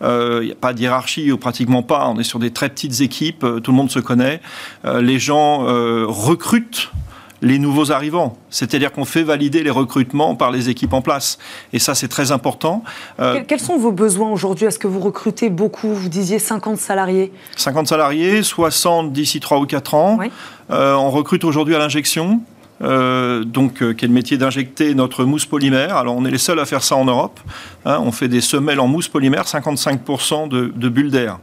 Euh, 0.03 0.39
Il 0.41 0.47
n'y 0.47 0.51
a 0.51 0.55
pas 0.55 0.73
de 0.73 0.79
hiérarchie 0.81 1.31
ou 1.31 1.37
pratiquement 1.37 1.83
pas. 1.83 2.07
On 2.07 2.19
est 2.19 2.23
sur 2.23 2.39
des 2.39 2.51
très 2.51 2.69
petites 2.69 3.01
équipes. 3.01 3.43
euh, 3.43 3.59
Tout 3.59 3.71
le 3.71 3.77
monde 3.77 3.91
se 3.91 3.99
connaît. 3.99 4.41
Euh, 4.85 5.01
les 5.01 5.19
gens 5.19 5.65
euh, 5.67 6.05
recrutent 6.07 6.91
les 7.41 7.59
nouveaux 7.59 7.91
arrivants. 7.91 8.37
C'est-à-dire 8.49 8.93
qu'on 8.93 9.03
fait 9.03 9.23
valider 9.23 9.63
les 9.63 9.69
recrutements 9.69 10.33
par 10.33 10.49
les 10.49 10.69
équipes 10.69 10.93
en 10.93 11.01
place. 11.01 11.37
Et 11.73 11.79
ça, 11.79 11.93
c'est 11.93 12.07
très 12.07 12.31
important. 12.31 12.83
Euh, 13.19 13.41
Quels- 13.45 13.59
sont 13.59 13.77
vos 13.77 13.91
besoins 13.91 14.29
aujourd'hui? 14.29 14.65
Est-ce 14.65 14.79
que 14.79 14.87
vous 14.87 15.01
recrutez 15.01 15.49
beaucoup? 15.49 15.93
Vous 15.93 16.07
disiez 16.07 16.39
50 16.39 16.77
salariés. 16.77 17.33
50 17.57 17.87
salariés, 17.87 18.43
60 18.43 19.11
d'ici 19.11 19.41
3 19.41 19.59
ou 19.59 19.65
4 19.65 19.93
ans. 19.93 20.17
Euh, 20.71 20.93
on 20.95 21.09
recrute 21.11 21.43
aujourd'hui 21.43 21.75
à 21.75 21.79
l'injection. 21.79 22.39
Euh, 22.81 23.43
donc, 23.43 23.81
euh, 23.81 23.93
qui 23.93 24.05
est 24.05 24.07
le 24.07 24.13
métier 24.13 24.37
d'injecter 24.37 24.93
notre 24.95 25.25
mousse 25.25 25.45
polymère. 25.45 25.95
Alors, 25.95 26.15
on 26.15 26.25
est 26.25 26.31
les 26.31 26.37
seuls 26.37 26.59
à 26.59 26.65
faire 26.65 26.83
ça 26.83 26.95
en 26.95 27.05
Europe. 27.05 27.39
Hein, 27.85 27.99
on 28.01 28.11
fait 28.11 28.27
des 28.27 28.41
semelles 28.41 28.79
en 28.79 28.87
mousse 28.87 29.07
polymère, 29.07 29.43
55% 29.43 30.47
de, 30.49 30.73
de 30.75 30.89
bulles 30.89 31.11
d'air. 31.11 31.39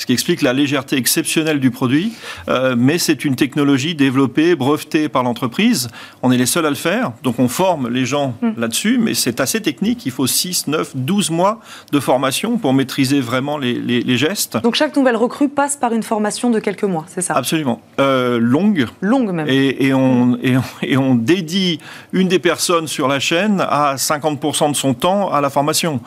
Ce 0.00 0.06
qui 0.06 0.14
explique 0.14 0.40
la 0.40 0.54
légèreté 0.54 0.96
exceptionnelle 0.96 1.60
du 1.60 1.70
produit. 1.70 2.14
Euh, 2.48 2.74
mais 2.74 2.96
c'est 2.96 3.22
une 3.26 3.36
technologie 3.36 3.94
développée, 3.94 4.54
brevetée 4.54 5.10
par 5.10 5.22
l'entreprise. 5.22 5.88
On 6.22 6.32
est 6.32 6.38
les 6.38 6.46
seuls 6.46 6.64
à 6.64 6.70
le 6.70 6.74
faire. 6.74 7.12
Donc, 7.22 7.38
on 7.38 7.48
forme 7.48 7.90
les 7.90 8.06
gens 8.06 8.34
là-dessus. 8.56 8.96
Mais 8.98 9.12
c'est 9.12 9.40
assez 9.40 9.60
technique. 9.60 10.06
Il 10.06 10.10
faut 10.12 10.26
6, 10.26 10.68
9, 10.68 10.92
12 10.96 11.28
mois 11.30 11.60
de 11.92 12.00
formation 12.00 12.56
pour 12.56 12.72
maîtriser 12.72 13.20
vraiment 13.20 13.58
les, 13.58 13.74
les- 13.74 14.00
les 14.02 14.16
gestes. 14.16 14.56
Donc 14.62 14.74
chaque 14.74 14.96
nouvelle 14.96 15.16
recrue 15.16 15.50
passe 15.50 15.76
par 15.76 15.92
une 15.92 16.02
formation 16.02 16.48
de 16.48 16.60
quelques 16.60 16.84
mois, 16.84 17.04
c'est 17.06 17.20
ça? 17.20 17.34
Absolument. 17.34 17.82
Euh, 18.00 18.38
longue. 18.40 18.86
Longue 19.02 19.30
même. 19.32 19.48
Et, 19.50 19.86
et 19.88 19.92
on, 19.92 20.38
et, 20.42 20.56
on, 20.56 20.62
et 20.82 20.96
on 20.96 21.14
dédie 21.14 21.78
une 22.14 22.28
des 22.28 22.38
personnes 22.38 22.88
sur 22.88 23.06
la 23.06 23.20
chaîne 23.20 23.60
à 23.60 23.96
50% 23.96 24.70
de 24.70 24.76
son 24.76 24.94
temps 24.94 25.30
à 25.30 25.42
la 25.42 25.50
formation. 25.50 26.00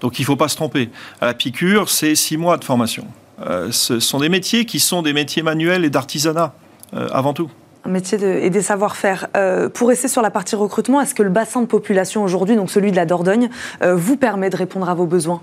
Donc 0.00 0.20
il 0.20 0.22
ne 0.22 0.26
faut 0.26 0.36
pas 0.36 0.46
se 0.46 0.54
tromper. 0.54 0.88
À 1.20 1.26
la 1.26 1.34
piqûre, 1.34 1.90
c'est 1.90 2.14
six 2.14 2.36
mois 2.36 2.56
de 2.56 2.64
formation. 2.64 3.04
Euh, 3.46 3.68
ce 3.70 4.00
sont 4.00 4.18
des 4.18 4.28
métiers 4.28 4.64
qui 4.64 4.80
sont 4.80 5.02
des 5.02 5.12
métiers 5.12 5.42
manuels 5.42 5.84
et 5.84 5.90
d'artisanat, 5.90 6.52
euh, 6.94 7.08
avant 7.12 7.32
tout. 7.32 7.50
Un 7.84 7.90
métier 7.90 8.18
et 8.22 8.50
des 8.50 8.62
savoir-faire. 8.62 9.28
Euh, 9.36 9.68
pour 9.68 9.88
rester 9.88 10.08
sur 10.08 10.20
la 10.20 10.30
partie 10.30 10.54
recrutement, 10.54 11.00
est-ce 11.00 11.14
que 11.14 11.22
le 11.22 11.30
bassin 11.30 11.62
de 11.62 11.66
population 11.66 12.22
aujourd'hui, 12.22 12.56
donc 12.56 12.70
celui 12.70 12.90
de 12.90 12.96
la 12.96 13.06
Dordogne, 13.06 13.48
vous 13.82 14.16
permet 14.16 14.50
de 14.50 14.56
répondre 14.56 14.88
à 14.88 14.94
vos 14.94 15.06
besoins? 15.06 15.40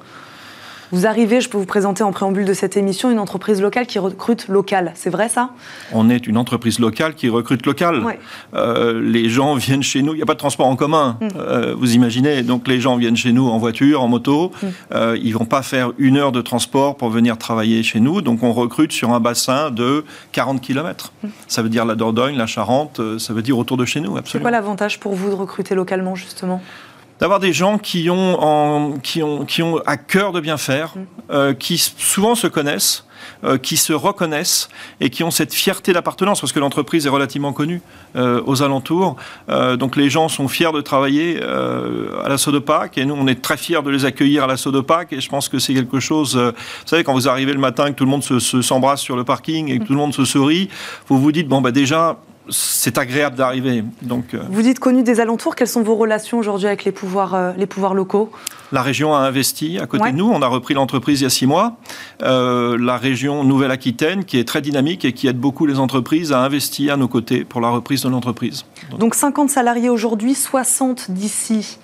Vous 0.92 1.06
arrivez, 1.06 1.42
je 1.42 1.50
peux 1.50 1.58
vous 1.58 1.66
présenter 1.66 2.04
en 2.04 2.12
préambule 2.12 2.46
de 2.46 2.54
cette 2.54 2.78
émission, 2.78 3.12
une 3.12 3.20
entreprise 3.20 3.62
locale 3.62 3.86
qui 3.88 4.00
recrute 4.00 4.48
local. 4.48 4.94
C'est 4.96 5.10
vrai 5.10 5.28
ça? 5.28 5.50
On 5.92 6.10
est 6.10 6.28
une 6.28 6.38
entreprise 6.38 6.80
locale 6.80 7.14
qui 7.14 7.28
recrute 7.28 7.66
local. 7.66 8.04
Ouais. 8.06 8.20
Euh, 8.54 9.02
les 9.02 9.28
gens 9.30 9.56
viennent 9.56 9.84
chez 9.84 10.02
nous. 10.02 10.14
Il 10.14 10.18
n'y 10.18 10.24
a 10.24 10.26
pas 10.26 10.34
de 10.34 10.40
transport 10.40 10.68
en 10.68 10.76
commun, 10.78 11.18
euh, 11.36 11.76
vous 11.78 11.94
imaginez. 11.96 12.42
Donc 12.44 12.68
les 12.68 12.80
gens 12.80 12.96
viennent 12.96 13.18
chez 13.18 13.34
nous 13.34 13.48
en 13.48 13.58
voiture, 13.58 14.02
en 14.02 14.08
moto. 14.08 14.52
Euh, 14.94 15.18
ils 15.22 15.32
vont 15.34 15.46
pas 15.46 15.62
faire 15.62 15.92
une 15.98 16.16
heure 16.18 16.32
de 16.32 16.42
transport 16.42 16.96
pour 16.96 17.10
venir 17.10 17.38
travailler 17.38 17.84
chez 17.84 18.00
nous. 18.00 18.22
Donc 18.22 18.42
on 18.44 18.54
recrute 18.54 18.92
sur 18.94 19.12
un 19.12 19.20
bassin 19.20 19.72
de 19.72 20.06
40 20.32 20.62
km. 20.62 21.12
Ça 21.48 21.62
veut 21.62 21.70
dire 21.70 21.84
la 21.86 21.96
Dordogne, 21.96 22.38
la 22.38 22.48
Charente. 22.48 23.00
euh, 23.00 23.20
Ça 23.20 23.34
veut 23.34 23.42
dire 23.42 23.58
autour 23.58 23.76
de 23.78 23.84
chez 23.86 24.00
nous, 24.00 24.14
C'est 24.14 24.20
absolument. 24.20 24.44
quoi 24.44 24.52
l'avantage 24.52 25.00
pour 25.00 25.14
vous 25.16 25.30
de 25.30 25.36
recruter 25.36 25.76
localement 25.76 26.16
justement? 26.16 26.62
D'avoir 27.20 27.40
des 27.40 27.52
gens 27.54 27.78
qui 27.80 28.10
ont, 28.12 28.42
en- 28.44 28.92
qui, 29.00 29.24
ont, 29.24 29.44
qui 29.46 29.64
ont 29.64 29.80
à 29.88 29.98
cœur 29.98 30.32
de 30.34 30.40
bien 30.40 30.58
faire, 30.58 30.94
euh, 31.32 31.54
qui 31.54 31.78
souvent 31.80 32.36
se 32.36 32.46
connaissent, 32.46 33.06
euh, 33.44 33.58
qui 33.58 33.76
se 33.76 33.92
reconnaissent 33.92 34.70
et 35.02 35.10
qui 35.10 35.24
ont 35.24 35.32
cette 35.32 35.52
fierté 35.54 35.94
d'appartenance, 35.94 36.40
parce 36.42 36.54
que 36.54 36.60
l'entreprise 36.60 37.08
est 37.08 37.10
relativement 37.10 37.54
connue 37.54 37.82
euh, 38.16 38.42
aux 38.46 38.62
alentours. 38.62 39.16
Euh, 39.50 39.76
donc 39.78 39.96
les 39.96 40.12
gens 40.12 40.28
sont 40.30 40.48
fiers 40.48 40.72
de 40.72 40.82
travailler 40.82 41.40
euh, 41.42 42.24
à 42.24 42.30
la 42.30 42.38
Sodopac 42.38 42.98
et 43.00 43.06
nous, 43.06 43.16
on 43.18 43.26
est 43.28 43.42
très 43.42 43.58
fiers 43.58 43.82
de 43.82 43.90
les 43.90 44.06
accueillir 44.06 44.44
à 44.44 44.48
la 44.48 44.56
Sodopac 44.58 45.12
et 45.12 45.20
je 45.20 45.30
pense 45.30 45.50
que 45.50 45.58
c'est 45.58 45.74
quelque 45.74 46.00
chose... 46.00 46.38
euh, 46.38 46.52
vous 46.52 46.88
savez, 46.88 47.04
quand 47.04 47.14
vous 47.14 47.28
arrivez 47.28 47.54
le 47.54 47.60
matin, 47.60 47.86
que 47.92 47.96
tout 47.96 48.06
le 48.06 48.12
monde 48.12 48.24
se- 48.24 48.40
se- 48.40 48.62
s'embrasse 48.62 49.02
sur 49.02 49.16
le 49.16 49.24
parking 49.24 49.70
et 49.72 49.80
que 49.80 49.86
tout 49.86 49.94
le 49.94 50.00
monde 50.00 50.14
se 50.14 50.24
sourit, 50.24 50.70
vous 51.08 51.20
vous 51.20 51.32
dites, 51.32 51.48
bon, 51.48 51.62
bah 51.62 51.72
déjà, 51.72 52.18
c'est 52.50 52.98
agréable 52.98 53.36
d'arriver. 53.36 53.84
Donc... 54.02 54.34
euh, 54.34 54.42
Vous 54.50 54.62
dites 54.62 54.80
connu 54.80 55.04
des 55.04 55.20
alentours, 55.20 55.56
quelles 55.56 55.68
sont 55.68 55.84
vos 55.84 55.96
relations 55.96 56.38
aujourd'hui 56.40 56.68
avec 56.68 56.84
les 56.86 56.92
pouvoirs, 56.92 57.36
euh, 57.36 57.52
les 57.58 57.66
pouvoirs 57.66 57.94
locaux? 57.94 58.32
La 58.72 58.82
région 58.82 59.14
a 59.16 59.20
investi 59.20 59.80
à 59.80 59.88
côté 59.88 60.04
Ouais. 60.04 60.12
de 60.12 60.18
nous. 60.18 60.30
On 60.30 60.42
a 60.42 60.48
repris 60.48 60.74
l'entreprise 60.74 61.22
il 61.22 61.24
y 61.24 61.28
a 61.28 61.30
six 61.30 61.48
mois. 61.48 61.78
Euh, 62.24 62.78
la 62.80 62.98
région 62.98 63.44
Nouvelle-Aquitaine, 63.44 64.26
qui 64.26 64.38
est 64.40 64.48
très 64.48 64.62
dynamique 64.62 65.06
et 65.06 65.14
qui 65.14 65.28
aide 65.28 65.38
beaucoup 65.40 65.66
les 65.66 65.80
entreprises, 65.80 66.32
a 66.34 66.40
investi 66.40 66.90
à 66.90 66.98
nos 66.98 67.08
côtés 67.08 67.44
pour 67.46 67.62
la 67.62 67.70
reprise 67.70 68.04
de 68.04 68.10
l'entreprise. 68.10 68.66
Donc 69.00 69.16
50 69.16 69.50
salariés 69.50 69.90
aujourd'hui, 69.90 70.36
60 70.36 71.12
d'ici 71.12 71.78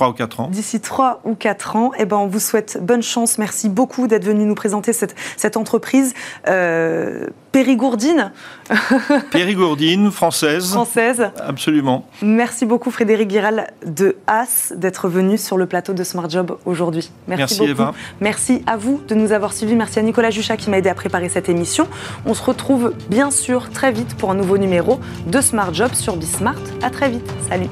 Trois 0.00 0.08
ou 0.08 0.14
quatre 0.14 0.40
ans. 0.40 0.48
d'ici 0.48 0.80
3 0.80 1.20
ou 1.24 1.34
4 1.34 1.76
ans. 1.76 1.90
Eh 1.98 2.06
ben, 2.06 2.16
on 2.16 2.26
vous 2.26 2.40
souhaite 2.40 2.78
bonne 2.80 3.02
chance. 3.02 3.36
Merci 3.36 3.68
beaucoup 3.68 4.06
d'être 4.06 4.24
venu 4.24 4.46
nous 4.46 4.54
présenter 4.54 4.94
cette, 4.94 5.14
cette 5.36 5.58
entreprise 5.58 6.14
euh, 6.48 7.26
périgourdine 7.52 8.32
Périgourdine, 9.30 10.10
française. 10.10 10.70
française. 10.70 11.30
Absolument. 11.46 12.06
Merci 12.22 12.64
beaucoup 12.64 12.90
Frédéric 12.90 13.28
Guiral 13.28 13.66
de 13.84 14.16
As 14.26 14.72
d'être 14.74 15.10
venu 15.10 15.36
sur 15.36 15.58
le 15.58 15.66
plateau 15.66 15.92
de 15.92 16.02
Smart 16.02 16.30
Job 16.30 16.56
aujourd'hui. 16.64 17.10
Merci, 17.28 17.58
beaucoup. 17.58 17.70
Eva. 17.70 17.94
Merci 18.22 18.62
à 18.66 18.78
vous 18.78 19.02
de 19.06 19.14
nous 19.14 19.32
avoir 19.32 19.52
suivis. 19.52 19.74
Merci 19.74 19.98
à 19.98 20.02
Nicolas 20.02 20.30
Juchat 20.30 20.56
qui 20.56 20.70
m'a 20.70 20.78
aidé 20.78 20.88
à 20.88 20.94
préparer 20.94 21.28
cette 21.28 21.50
émission. 21.50 21.86
On 22.24 22.32
se 22.32 22.42
retrouve 22.42 22.94
bien 23.10 23.30
sûr 23.30 23.68
très 23.68 23.92
vite 23.92 24.16
pour 24.16 24.30
un 24.30 24.34
nouveau 24.34 24.56
numéro 24.56 24.98
de 25.26 25.42
Smart 25.42 25.74
Job 25.74 25.92
sur 25.92 26.16
Bismart. 26.16 26.54
À 26.80 26.88
très 26.88 27.10
vite. 27.10 27.30
Salut. 27.50 27.68